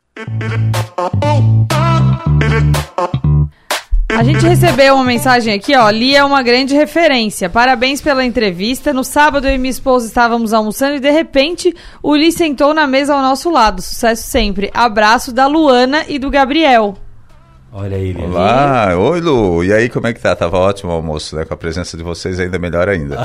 [4.08, 5.90] A gente recebeu uma mensagem aqui, ó.
[5.90, 7.50] Lia é uma grande referência.
[7.50, 8.94] Parabéns pela entrevista.
[8.94, 12.88] No sábado eu e minha esposa estávamos almoçando e de repente o Li sentou na
[12.88, 13.82] mesa ao nosso lado.
[13.82, 14.72] Sucesso sempre.
[14.74, 16.96] Abraço da Luana e do Gabriel.
[17.78, 18.24] Olha aí, Lili.
[18.24, 20.34] Olá, oi Lu, e aí como é que tá?
[20.34, 21.44] Tava ótimo o almoço, né?
[21.44, 23.18] Com a presença de vocês ainda melhor ainda.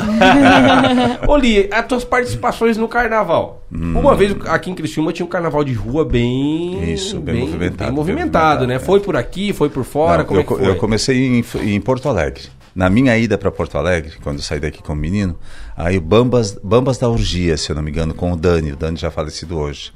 [1.28, 3.62] Ô, Li, as tuas participações no carnaval.
[3.72, 3.96] Hum.
[3.96, 6.92] Uma vez aqui em Criciúma tinha um carnaval de rua bem.
[6.92, 8.80] Isso, bem movimentado, bem movimentado, né?
[8.80, 10.68] Foi por aqui, foi por fora, Não, como eu, é que foi?
[10.68, 12.48] eu comecei em, em Porto Alegre.
[12.74, 15.38] Na minha ida para Porto Alegre, quando saí daqui como menino,
[15.76, 18.76] aí o Bambas, Bambas da Urgia, se eu não me engano, com o Dani, o
[18.76, 19.92] Dani já falecido hoje.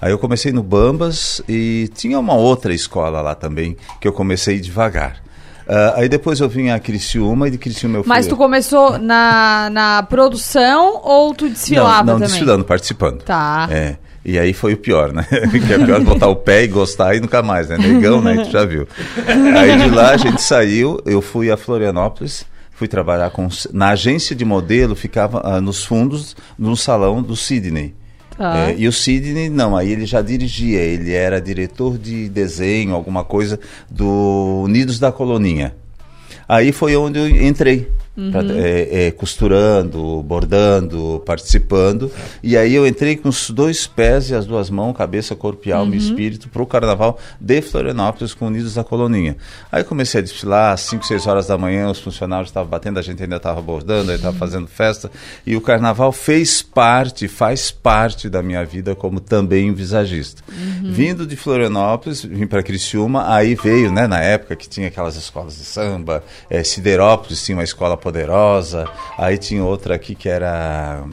[0.00, 4.60] Aí eu comecei no Bambas e tinha uma outra escola lá também, que eu comecei
[4.60, 5.22] devagar.
[5.68, 8.08] Ah, aí depois eu vim a Criciúma e de Criciúma eu fui...
[8.08, 12.28] Mas tu começou na, na produção ou tu desfilava não, não também?
[12.28, 13.22] desfilando, participando.
[13.22, 13.68] Tá.
[13.70, 13.96] É.
[14.24, 15.26] E aí foi o pior, né?
[15.28, 17.76] que é pior botar o pé e gostar e nunca mais, né?
[17.76, 18.44] Negão, né?
[18.44, 18.86] Tu já viu.
[19.26, 24.34] Aí de lá a gente saiu, eu fui a Florianópolis, fui trabalhar com na agência
[24.34, 27.94] de modelo, ficava ah, nos fundos no salão do Sidney.
[28.38, 28.70] Tá.
[28.70, 33.24] É, e o Sidney, não, aí ele já dirigia, ele era diretor de desenho, alguma
[33.24, 33.58] coisa
[33.90, 35.74] do Unidos da Coloninha.
[36.48, 37.90] Aí foi onde eu entrei.
[38.32, 38.50] Pra- Uhum.
[38.52, 42.10] é, é, costurando, bordando, participando.
[42.42, 45.72] E aí eu entrei com os dois pés e as duas mãos, cabeça, corpo e
[45.72, 46.04] alma e Uhum.
[46.04, 49.36] espírito, para o carnaval de Florianópolis com Unidos da Coloninha.
[49.70, 53.02] Aí comecei a desfilar, às 5, 6 horas da manhã, os funcionários estavam batendo, a
[53.02, 55.10] gente ainda estava bordando, estava fazendo festa.
[55.46, 60.42] E o carnaval fez parte, faz parte da minha vida como também visagista.
[60.82, 65.56] Vindo de Florianópolis, vim para Criciúma, aí veio, né, na época que tinha aquelas escolas
[65.56, 71.04] de samba, eh, Siderópolis tinha uma escola poderosa, aí tinha outra aqui que era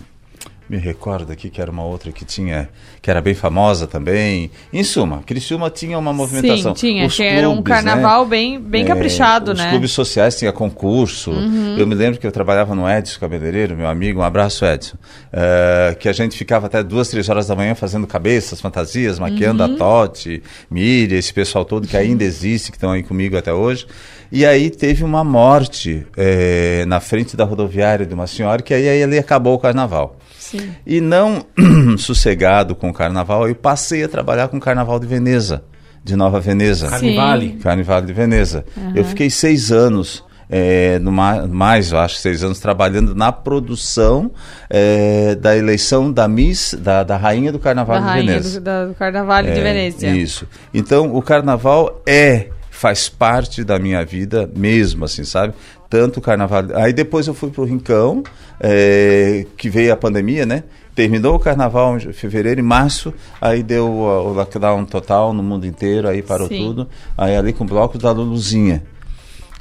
[0.69, 2.69] me recordo aqui que era uma outra que tinha
[3.01, 4.49] que era bem famosa também.
[4.73, 6.75] Em suma, Criciúma tinha uma movimentação.
[6.75, 7.05] Sim, tinha.
[7.05, 7.75] Os que era um clubes, né?
[7.91, 9.69] carnaval bem, bem É, caprichado, os né?
[9.69, 11.31] clubes sociais tinha concurso.
[11.31, 11.75] Uhum.
[11.77, 14.97] Eu me lembro que eu trabalhava no Edson Cabeleireiro, meu amigo, um abraço Edson,
[15.31, 19.63] eh, que a gente ficava até duas, três horas da manhã fazendo cabeças, fantasias, maquiando
[19.63, 19.75] Uhum.
[19.75, 20.41] a Totti,
[20.71, 23.85] Miriam, esse pessoal todo que ainda existe, que estão aí comigo até hoje.
[24.31, 28.89] E aí teve uma morte eh, na frente da rodoviária de uma senhora, que aí,
[28.89, 30.17] aí ali acabou o carnaval.
[30.51, 30.69] Sim.
[30.85, 31.45] E não
[31.97, 35.63] sossegado com o carnaval, eu passei a trabalhar com o carnaval de Veneza,
[36.03, 36.87] de Nova Veneza.
[36.89, 37.57] Carnivale.
[37.61, 38.65] Carnivale de Veneza.
[38.77, 38.93] Aham.
[38.95, 44.31] Eu fiquei seis anos, é, no mais, eu acho, seis anos, trabalhando na produção
[44.69, 48.59] é, da eleição da Miss, da, da Rainha do Carnaval Da de rainha Veneza.
[48.59, 50.15] do, da- do Carnaval de É, Venezia.
[50.15, 50.47] Isso.
[50.73, 55.53] Então, o carnaval é, faz parte da minha vida mesmo, assim, sabe?
[55.95, 56.61] Tanto o carnaval.
[56.73, 58.21] Aí depois eu fui pro Rincão,
[58.59, 60.63] é, que veio a pandemia, né?
[60.93, 66.09] Terminou o carnaval em fevereiro e março, aí deu o, lockdown total no mundo inteiro,
[66.09, 66.57] aí parou Sim.
[66.57, 66.89] tudo.
[67.17, 68.83] Aí ali com o bloco da Luluzinha.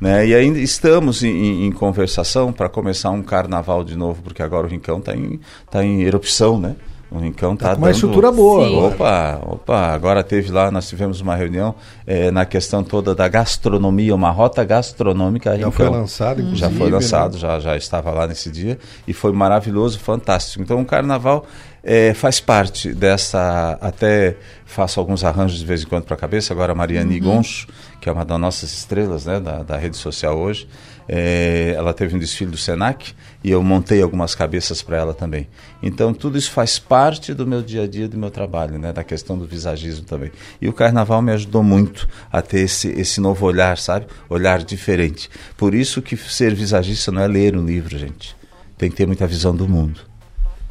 [0.00, 0.26] Né?
[0.26, 4.66] E ainda estamos em, em- em conversação para começar um carnaval de novo, porque agora
[4.66, 5.38] o Rincão está em,
[5.70, 6.74] tá em erupção, né?
[7.10, 8.82] O Rincão está com uma estrutura boa Sim.
[8.86, 11.74] Opa, opa, agora teve lá, nós tivemos uma reunião
[12.06, 15.50] eh, na questão toda da gastronomia, uma rota gastronômica.
[15.50, 15.72] Já Rincão.
[15.72, 16.92] foi lançado, Já inclusive, foi né?
[16.94, 20.62] lançado, já, já estava lá nesse dia e foi maravilhoso, fantástico.
[20.62, 21.46] Então o carnaval
[21.84, 26.52] eh, faz parte dessa, até faço alguns arranjos de vez em quando para a cabeça,
[26.52, 27.36] agora a Mariane Uhum.
[27.36, 27.68] Goncho,
[28.00, 30.66] que é uma das nossas estrelas né, da, da rede social hoje,
[31.08, 35.48] eh, ela teve um desfile do Senac e eu montei algumas cabeças para ela também.
[35.82, 39.04] Então tudo isso faz parte do meu dia a dia, do meu trabalho, né, da
[39.04, 40.30] questão do visagismo também.
[40.60, 44.06] E o carnaval me ajudou muito a ter esse, esse novo olhar, sabe?
[44.28, 45.28] Olhar diferente.
[45.56, 48.36] Por isso que ser visagista não é ler um livro, gente.
[48.76, 50.00] Tem que ter muita visão do mundo.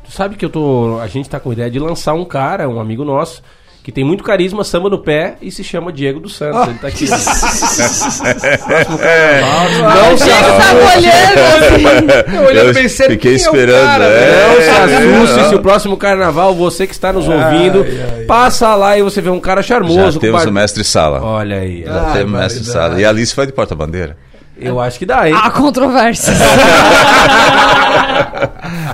[0.03, 0.99] Tu sabe que eu tô.
[0.99, 3.41] A gente tá com a ideia de lançar um cara, um amigo nosso,
[3.83, 6.67] que tem muito carisma, samba no pé e se chama Diego dos Santos.
[6.69, 7.05] Ele tá aqui.
[8.65, 9.89] Próximo carnaval.
[9.89, 10.97] Ah, Não o se Diego tava assuste.
[10.97, 12.35] olhando, assim.
[12.35, 14.47] Eu olhando Eu bem cedo, fiquei é esperando, cara, é.
[14.47, 15.49] Não se assuste Não.
[15.49, 19.21] se o próximo carnaval, você que está nos Ai, ouvindo, ai, passa lá e você
[19.21, 20.11] vê um cara charmoso.
[20.13, 21.21] Já temos bar- o mestre Sala.
[21.21, 21.83] Olha aí.
[21.83, 22.63] Já Ai, temos o mestre.
[22.63, 22.99] Sala.
[23.01, 24.17] E a Alice foi de porta-bandeira.
[24.57, 25.35] Eu acho que dá, hein?
[25.35, 26.37] Há controvérsias.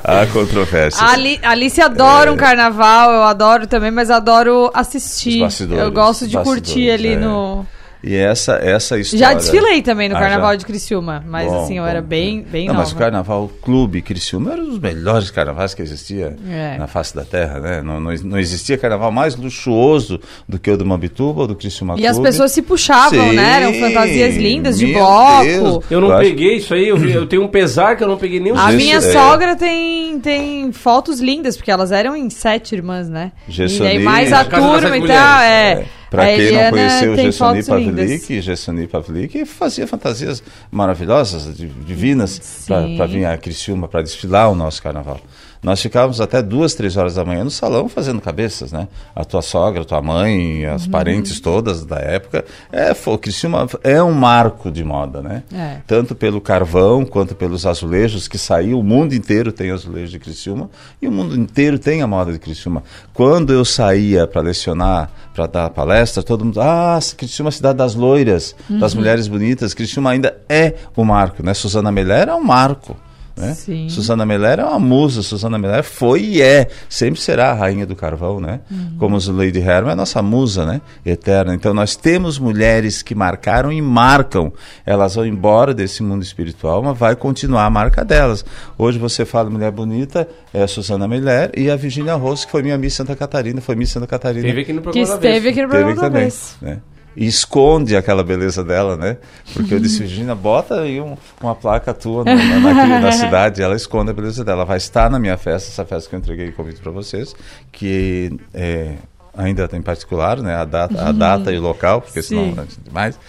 [0.04, 1.02] Há controvérsias.
[1.02, 5.42] A Ali- Alice adora um carnaval, eu adoro também, mas adoro assistir.
[5.72, 7.16] Eu gosto de curtir ali é.
[7.18, 7.66] no.
[8.02, 9.36] E essa, essa Já história...
[9.36, 10.56] desfilei também no Ah, Carnaval já?
[10.56, 12.50] de Criciúma, mas Bom, assim, eu era bom, bem, bom.
[12.50, 12.86] bem Não, nova.
[12.86, 16.78] mas o Carnaval Clube Criciúma era um dos melhores carnavais que existia É.
[16.78, 17.82] na face da terra, né?
[17.82, 21.96] Não, não, não existia carnaval mais luxuoso do que o do Mambituba ou do Criciúma
[21.98, 22.30] E as Clube.
[22.30, 23.58] pessoas se puxavam, né?
[23.64, 25.44] Eram Sim, fantasias lindas de bloco.
[25.44, 25.86] Deus.
[25.92, 28.18] Eu não Eu acho- peguei isso aí, eu, eu tenho um pesar que eu não
[28.18, 29.02] peguei nenhum A minha é.
[29.02, 33.34] sogra tem, tem fotos lindas, porque elas eram em sete irmãs, né?
[33.48, 35.86] Gessoni- e daí mais a das turma e tal, mulheres.
[35.86, 35.99] é.
[36.10, 37.38] Para quem não conheceu lindas.
[37.68, 40.42] Pavlik, Gessoni Pavlik fazia fantasias
[40.72, 45.20] maravilhosas, di- divinas, para vir a Criciúma para desfilar o nosso carnaval.
[45.62, 48.88] Nós ficávamos até duas, três horas da manhã no salão fazendo cabeças, né?
[49.14, 50.92] A tua sogra, a tua mãe, as Uhum.
[50.92, 52.46] parentes todas da época.
[52.72, 55.44] É, foi, Criciúma é um marco de moda, né?
[55.54, 55.80] É.
[55.86, 58.80] Tanto pelo carvão quanto pelos azulejos que saiu.
[58.80, 60.70] O mundo inteiro tem azulejos de Criciúma
[61.02, 62.82] e o mundo inteiro tem a moda de Criciúma.
[63.14, 67.78] Quando eu saía para lecionar, para dar palestra, todo mundo, ah, Criciúma é a cidade
[67.78, 69.00] das loiras, das Uhum.
[69.00, 69.74] mulheres bonitas.
[69.74, 71.54] Criciúma ainda é o marco, né?
[71.54, 72.98] Suzana Meller é um marco.
[73.40, 73.54] Né?
[73.54, 73.88] Sim.
[73.90, 77.96] Suzana Meller é uma musa, Suzana Meller foi e é, sempre será a rainha do
[77.96, 78.60] carvão, né?
[78.70, 78.96] Uhum.
[79.00, 80.82] Como a Lady Herman é nossa musa, né?
[81.06, 81.56] Eterna.
[81.56, 84.52] Então nós temos mulheres que marcaram e marcam.
[84.86, 88.44] Elas vão embora desse mundo espiritual, mas vai continuar a marca delas.
[88.78, 92.62] Hoje você fala mulher bonita, é a Suzana Meller e a Virginia Rose, que foi
[92.62, 94.44] minha Miss Santa Catarina, foi Miss Santa Catarina.
[94.44, 96.56] Teve aqui no Que programa da esteve aqui no Teve programa da também, vez.
[96.62, 96.80] né?
[97.16, 99.18] E esconde aquela beleza dela, né?
[99.54, 103.76] Porque eu disse, Virginia, bota aí um- uma placa tua na, na, na cidade, ela
[103.76, 104.60] esconde a beleza dela.
[104.60, 107.36] Ela vai estar na minha festa, essa festa que eu entreguei o convite para vocês,
[107.72, 108.94] que é,
[109.36, 110.56] ainda tem particular, né?
[110.56, 112.54] A data, a data e o local, porque senão Sim.
[112.56, 113.20] não é demais.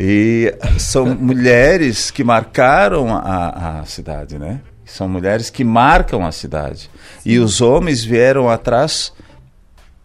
[0.00, 4.60] E são mulheres que marcaram a, a cidade, né?
[4.84, 6.90] São mulheres que marcam a cidade.
[7.24, 9.12] E os homens vieram atrás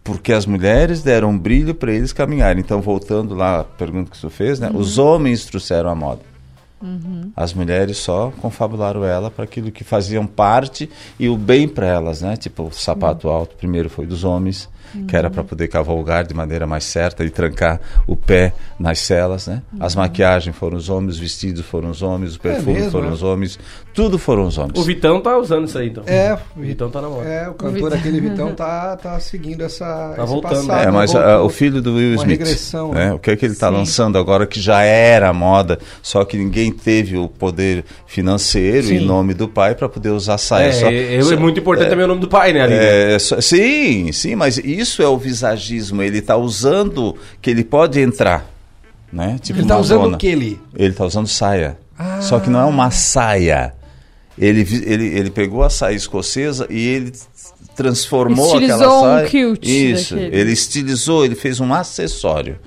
[0.04, 2.60] porque as mulheres deram um brilho para eles caminharem.
[2.60, 4.70] Então, voltando lá à pergunta que você fez, né?
[4.74, 6.20] Os homens trouxeram a moda.
[6.82, 7.32] Uhum.
[7.34, 12.20] As mulheres só confabularam ela para aquilo que faziam parte e o bem para elas,
[12.20, 12.36] né?
[12.36, 14.68] Tipo, o sapato alto primeiro foi dos homens,
[15.08, 19.46] que era para poder cavalgar de maneira mais certa e trancar o pé nas celas,
[19.46, 19.62] né?
[19.80, 23.12] As maquiagens foram os homens, os vestidos foram os homens, o perfume mesmo, foram é?
[23.12, 23.58] os homens,
[23.94, 24.78] tudo foram os homens.
[24.78, 26.02] O Vitão tá usando isso aí, então.
[26.06, 27.28] É, o Vitão tá na moda.
[27.28, 27.98] É, o cantor Vitão.
[27.98, 29.84] aquele Vitão tá, tá seguindo essa.
[30.16, 30.90] Tá esse voltando, passado, É, né?
[30.90, 31.30] mas Voltou.
[31.30, 33.06] ah, o filho do Will Smith, regressão, né?
[33.06, 33.12] né?
[33.14, 33.74] o que é que ele está Sim.
[33.76, 38.96] lançando agora que já era moda, só que ninguém teve o poder financeiro Sim.
[38.96, 40.66] em nome do pai para poder usar saia.
[40.68, 43.14] É, só, é, só- é muito importante também o nome do pai, né, ali, né?
[43.14, 46.02] é, só- sim, sim, mas isso é o visagismo.
[46.02, 48.44] Ele está usando que ele pode entrar,
[49.12, 49.36] né?
[49.40, 50.60] Tipo Ele tá usando o que ele?
[50.74, 51.76] Ele está usando saia.
[51.96, 52.18] Ah.
[52.20, 53.72] Só que não é uma saia.
[54.38, 57.12] Ele, ele, ele pegou a saia escocesa e ele
[57.76, 59.28] transformou Estilizou aquela um saia.
[59.28, 60.14] kilt Isso.
[60.14, 60.36] daquele.
[60.36, 62.58] Ele estilizou, ele fez um acessório.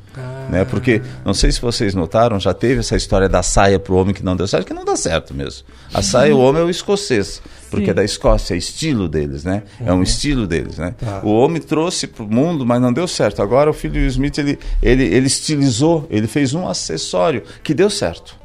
[0.49, 0.65] Né?
[0.65, 4.13] Porque, não sei se vocês notaram, já teve essa história da saia para o homem
[4.13, 5.63] que não deu certo, que não dá certo mesmo.
[5.93, 9.63] A saia, o homem é o escocês, porque é da Escócia, é estilo deles, né?
[9.84, 10.95] É um estilo deles, né?
[10.97, 11.22] Tá.
[11.24, 13.41] O homem trouxe para o mundo, mas não deu certo.
[13.41, 17.74] Agora o filho do Will Smith, ele, ele, ele estilizou, ele fez um acessório que
[17.74, 18.36] deu certo.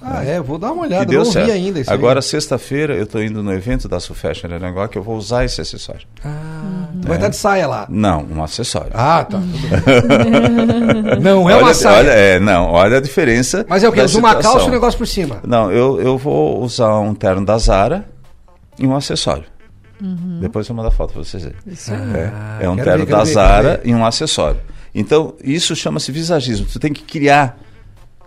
[0.00, 1.46] Ah, é, vou dar uma Que olhada, deu não certo.
[1.46, 1.82] vi ainda.
[1.88, 5.60] Agora, sexta-feira, eu estou indo no evento da Sufashion Aranguá que eu vou usar esse
[5.60, 6.06] acessório.
[6.24, 7.86] Ah, tu vai estar de saia lá.
[7.88, 8.92] Não, um acessório.
[8.94, 9.40] Ah, tá.
[11.20, 11.98] não é olha, uma saia.
[11.98, 13.66] Olha, é, não, olha a diferença.
[13.68, 14.02] Mas é o quê?
[14.02, 15.40] Usa uma calça e um negócio por cima.
[15.46, 18.06] Não, eu, eu vou usar um terno da Zara
[18.78, 19.44] e um acessório.
[20.40, 21.58] Depois eu mando a foto para vocês verem.
[21.66, 24.60] Isso É, é um terno ver, da ver, Zara e um acessório.
[24.94, 26.66] Então, isso chama-se visagismo.
[26.70, 27.58] Tu tem que criar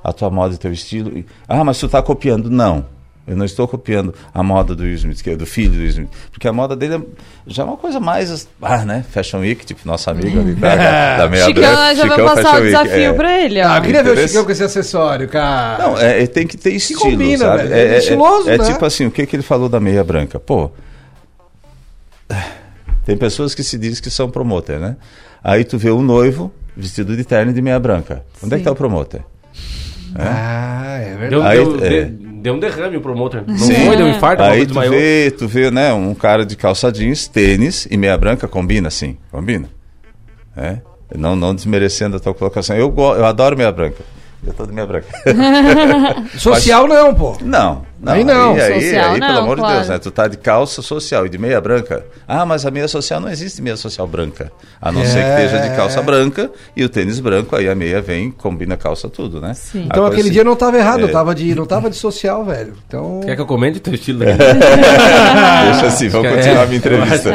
[0.04, 1.24] a tua moda e teu estilo.
[1.48, 2.50] Ah, mas tu está copiando.
[2.50, 2.86] Não.
[3.30, 5.88] Eu não estou copiando a moda do Will Smith, que é do filho do Will
[5.90, 6.10] Smith.
[6.32, 7.02] Porque a moda dele é
[7.46, 8.48] já é uma coisa mais.
[8.60, 9.06] Ah, né?
[9.12, 10.76] Fashion Week, tipo nosso amigo ali da,
[11.18, 11.96] da meia Chicão, branca.
[11.96, 13.14] já vai Chicão passar Fashion o Week, desafio é.
[13.14, 13.68] pra ele, ó.
[13.70, 15.84] Ah, eu queria ver o Chicão com esse acessório, cara.
[15.88, 17.64] Não, é, é- tem que ter estilo, combina, sabe?
[17.68, 17.74] velho.
[17.76, 18.66] É, É é- estiloso, é né?
[18.66, 20.40] tipo assim, o que, que ele falou da meia branca?
[20.40, 20.72] Pô,
[23.06, 24.96] tem pessoas que se dizem que são promoter, né?
[25.44, 28.24] Aí tu vê o noivo vestido de terno e de meia branca.
[28.44, 28.66] Onde é que Sim.
[28.66, 29.22] tá o promoter?
[30.16, 31.30] Ah, é verdade.
[31.30, 32.12] Deu, Aí, deu, é.
[32.40, 33.44] De- deu um derrame o promotor.
[33.48, 33.74] Não Sim.
[33.86, 37.28] foi, deu um infarto, Aí tu vê, tu vê, né, um cara de calça jeans,
[37.28, 39.70] tênis e meia branca, combina sim, combina.
[40.56, 40.78] É?
[41.16, 42.76] Não, não desmerecendo a tua colocação.
[42.76, 44.04] Eu, eu adoro meia branca.
[44.46, 45.08] Eu tô de meia branca.
[46.38, 47.38] Social não, pô.
[47.42, 48.54] Não, Aí não.
[48.54, 49.76] Aí, aí, Social aí, não, pelo amor de claro.
[49.78, 50.00] Deus, né?
[50.00, 52.06] Tu tá de calça social e de meia branca.
[52.28, 54.52] Ah, mas a meia social não existe meia social branca.
[54.82, 55.46] A não ser que É.
[55.46, 59.10] esteja de calça branca e o tênis branco, aí a meia vem, combina a calça
[59.10, 59.54] tudo, né?
[59.54, 59.84] Sim.
[59.86, 61.04] Então aquele assim- dia não tava errado, É.
[61.04, 62.74] eu tava de, não tava de social, velho.
[62.88, 63.20] Então.
[63.26, 64.34] Quer que eu comente teu estilo É.
[64.36, 64.60] daqui?
[65.72, 66.64] Deixa assim, vamos continuar é.
[66.64, 67.30] a minha entrevista.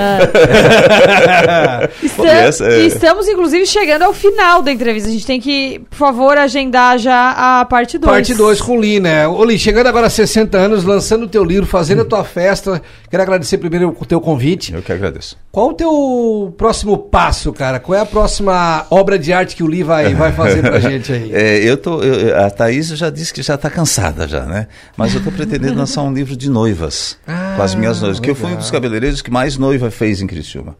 [2.02, 5.08] Estam- Bom, essa é- Estamos, inclusive, chegando ao final da entrevista.
[5.08, 8.10] A gente tem que, por favor, agendar já a parte 2.
[8.10, 9.26] Parte 2 com o Li, né?
[9.26, 12.80] Ô Li, chegando agora a 60 anos, lançando o teu livro, fazendo a tua festa.
[13.10, 14.72] Quero agradecer primeiro o teu convite.
[14.72, 15.36] Eu que agradeço.
[15.52, 17.78] Qual o teu próximo passo, cara?
[17.80, 21.12] Qual é a próxima obra de arte que o Li vai, vai fazer pra gente
[21.12, 21.30] aí?
[21.34, 24.68] É, eu tô, eu- a Thaís já disse que já está cansada já, né?
[24.96, 27.18] Mas eu estou pretendendo lançar um livro de noivas
[27.56, 30.26] com as minhas noivas, que eu fui um dos cabeleireiros que mais noiva fez em
[30.26, 30.76] Criciúma.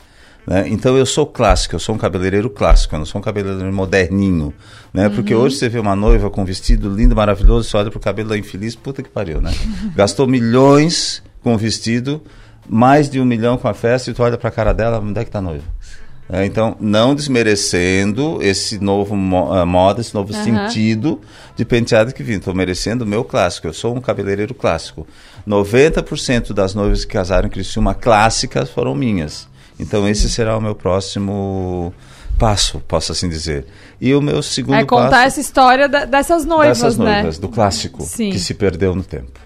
[0.47, 0.65] Né?
[0.69, 4.53] Então eu sou clássico, eu sou um cabeleireiro clássico, eu não sou um cabeleireiro moderninho,
[4.95, 5.09] né?
[5.11, 8.29] Porque hoje você vê uma noiva com um vestido lindo, maravilhoso, você olha pro cabelo
[8.31, 9.53] da infeliz, puta que pariu, né?
[9.95, 12.23] Gastou milhões com o vestido,
[12.67, 15.25] mais de um milhão com a festa, e tu olha pra cara dela, onde é
[15.25, 15.65] que tá a noiva?
[16.27, 20.43] É, então, não desmerecendo esse novo mo- ah, moda, esse novo Aham.
[20.71, 21.21] sentido
[21.55, 22.37] de penteado que vim.
[22.37, 23.67] Estou merecendo o meu clássico.
[23.67, 25.07] Eu sou um cabeleireiro clássico.
[25.47, 29.47] 90% das noivas que casaram em Criciúma clássicas foram minhas.
[29.79, 31.93] Então, esse será o meu próximo
[32.39, 33.67] passo, posso assim dizer.
[34.01, 37.15] E o meu segundo É contar passo essa história da- dessas noivas, dessas né?
[37.17, 38.31] noivas, do clássico, Sim.
[38.31, 39.41] que se perdeu no tempo.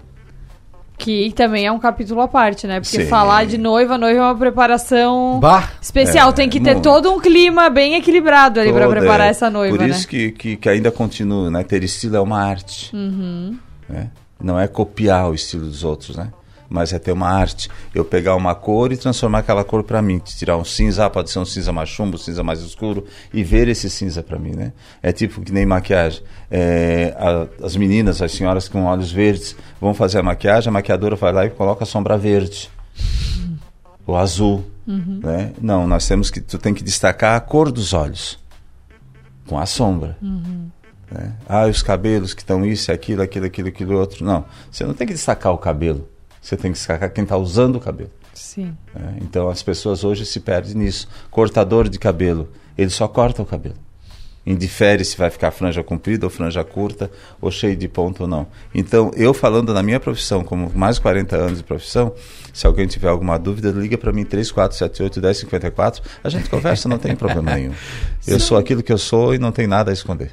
[0.97, 2.81] Que também é um capítulo à parte, né?
[2.81, 3.07] Porque Sim.
[3.07, 5.69] falar de noiva, noiva é uma preparação Bah.
[5.81, 6.29] especial.
[6.29, 6.83] É, Tem que ter muito.
[6.83, 9.29] todo um clima bem equilibrado ali pra Toda, preparar é.
[9.29, 9.89] essa noiva, Por né?
[9.91, 11.63] isso que, que, que ainda continuo, né?
[11.63, 12.93] Ter estilo é uma arte.
[12.93, 13.57] Uhum.
[13.87, 14.09] né?
[14.41, 16.31] Não é copiar o estilo dos outros, né?
[16.69, 17.67] Mas é ter uma arte.
[17.95, 20.19] Eu pegar uma cor e transformar aquela cor para mim.
[20.19, 23.43] Tirar um cinza, ah, pode ser um cinza mais chumbo, um cinza mais escuro, e
[23.43, 24.71] ver esse cinza para mim, né?
[25.01, 26.21] É tipo que nem maquiagem.
[26.51, 31.15] É, a- as meninas, as senhoras com olhos verdes vão fazer a maquiagem, a maquiadora
[31.15, 32.69] vai lá e coloca a sombra verde.
[34.05, 34.63] O azul.
[34.87, 35.19] Uhum.
[35.23, 35.53] Né?
[35.61, 36.39] Não, nós temos que.
[36.41, 38.39] Tu tem que destacar a cor dos olhos.
[39.47, 40.17] Com a sombra.
[40.21, 40.69] Uhum.
[41.11, 41.33] né?
[41.47, 44.23] Ah, os cabelos que estão isso, aquilo, aquilo, aquilo, aquilo outro.
[44.25, 46.07] Não, você não tem que destacar o cabelo.
[46.41, 48.11] Você tem que destacar quem está usando o cabelo.
[48.33, 48.75] Sim.
[48.95, 49.17] né?
[49.21, 51.07] Então as pessoas hoje se perdem nisso.
[51.29, 53.75] Cortador de cabelo, ele só corta o cabelo.
[54.45, 58.47] Indifere se vai ficar franja comprida ou franja curta, ou cheio de ponto ou não.
[58.73, 62.15] Então, eu falando na minha profissão, como mais de 40 anos de profissão,
[62.53, 66.03] se alguém tiver alguma dúvida, liga para mim 3478 1054.
[66.23, 67.73] A gente conversa, não tem problema nenhum.
[68.25, 70.31] Eu sou aquilo que eu sou e não tem nada a esconder.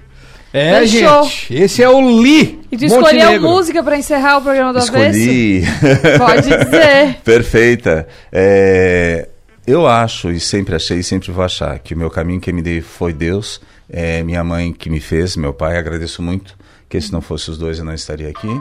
[0.58, 1.24] É, Fechou.
[1.24, 1.54] gente.
[1.54, 2.62] Esse é o Li.
[2.72, 3.42] E tu escolheu Montenegro.
[3.42, 5.62] música pra encerrar o programa do Escolhi.
[5.66, 6.16] Avesso?
[6.18, 7.16] Pode dizer.
[7.22, 8.08] Perfeita.
[8.32, 9.28] É,
[9.66, 12.62] eu acho e sempre achei e sempre vou achar que o meu caminho quem me
[12.62, 16.56] deu foi Deus, é minha mãe que me fez, meu pai, agradeço muito,
[16.88, 18.58] que se não fosse os dois eu não estaria aqui.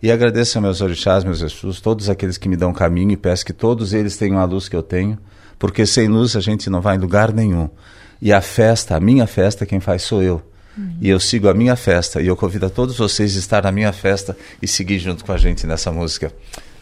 [0.00, 3.44] E agradeço aos meus orixás, meus Jesus, todos aqueles que me dão caminho e peço
[3.44, 5.18] que todos eles tenham a luz que eu tenho,
[5.58, 7.68] porque sem luz a gente não vai em lugar nenhum.
[8.22, 10.40] E a festa, a minha festa, quem faz sou eu.
[11.00, 13.70] E eu sigo a minha festa e eu convido a todos vocês a estar na
[13.72, 16.32] minha festa e seguir junto com a gente nessa música.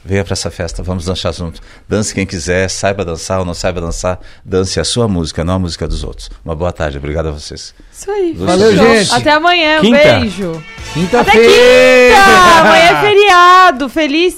[0.04, 1.60] Venha para essa festa, vamos dançar junto.
[1.88, 5.58] Dance quem quiser, saiba dançar ou não saiba dançar, dance a sua música, não a
[5.60, 6.28] música dos outros.
[6.44, 7.72] Uma boa tarde, obrigado a vocês.
[7.92, 8.32] Isso aí.
[8.36, 8.86] Valeu, fechou.
[8.96, 9.14] gente.
[9.14, 9.78] Até amanhã.
[9.78, 10.18] Um Quinta.
[10.18, 10.50] beijo.
[10.50, 12.14] Até Quinta-feira.
[12.16, 12.60] quinta!
[12.60, 13.88] Amanhã é feriado.
[13.88, 14.36] Feliz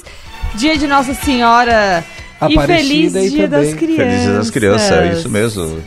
[0.53, 2.03] dia de Nossa Senhora.
[2.47, 3.65] e Aparecida feliz aí dia também.
[3.71, 4.05] das crianças.
[4.05, 5.83] Feliz dia das crianças, é isso mesmo.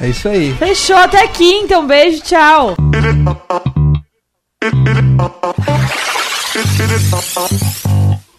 [0.00, 0.54] É isso aí.
[0.54, 0.96] Fechou.
[0.96, 1.78] Até quinta.
[1.78, 2.22] Um beijo.
[2.22, 2.76] Tchau.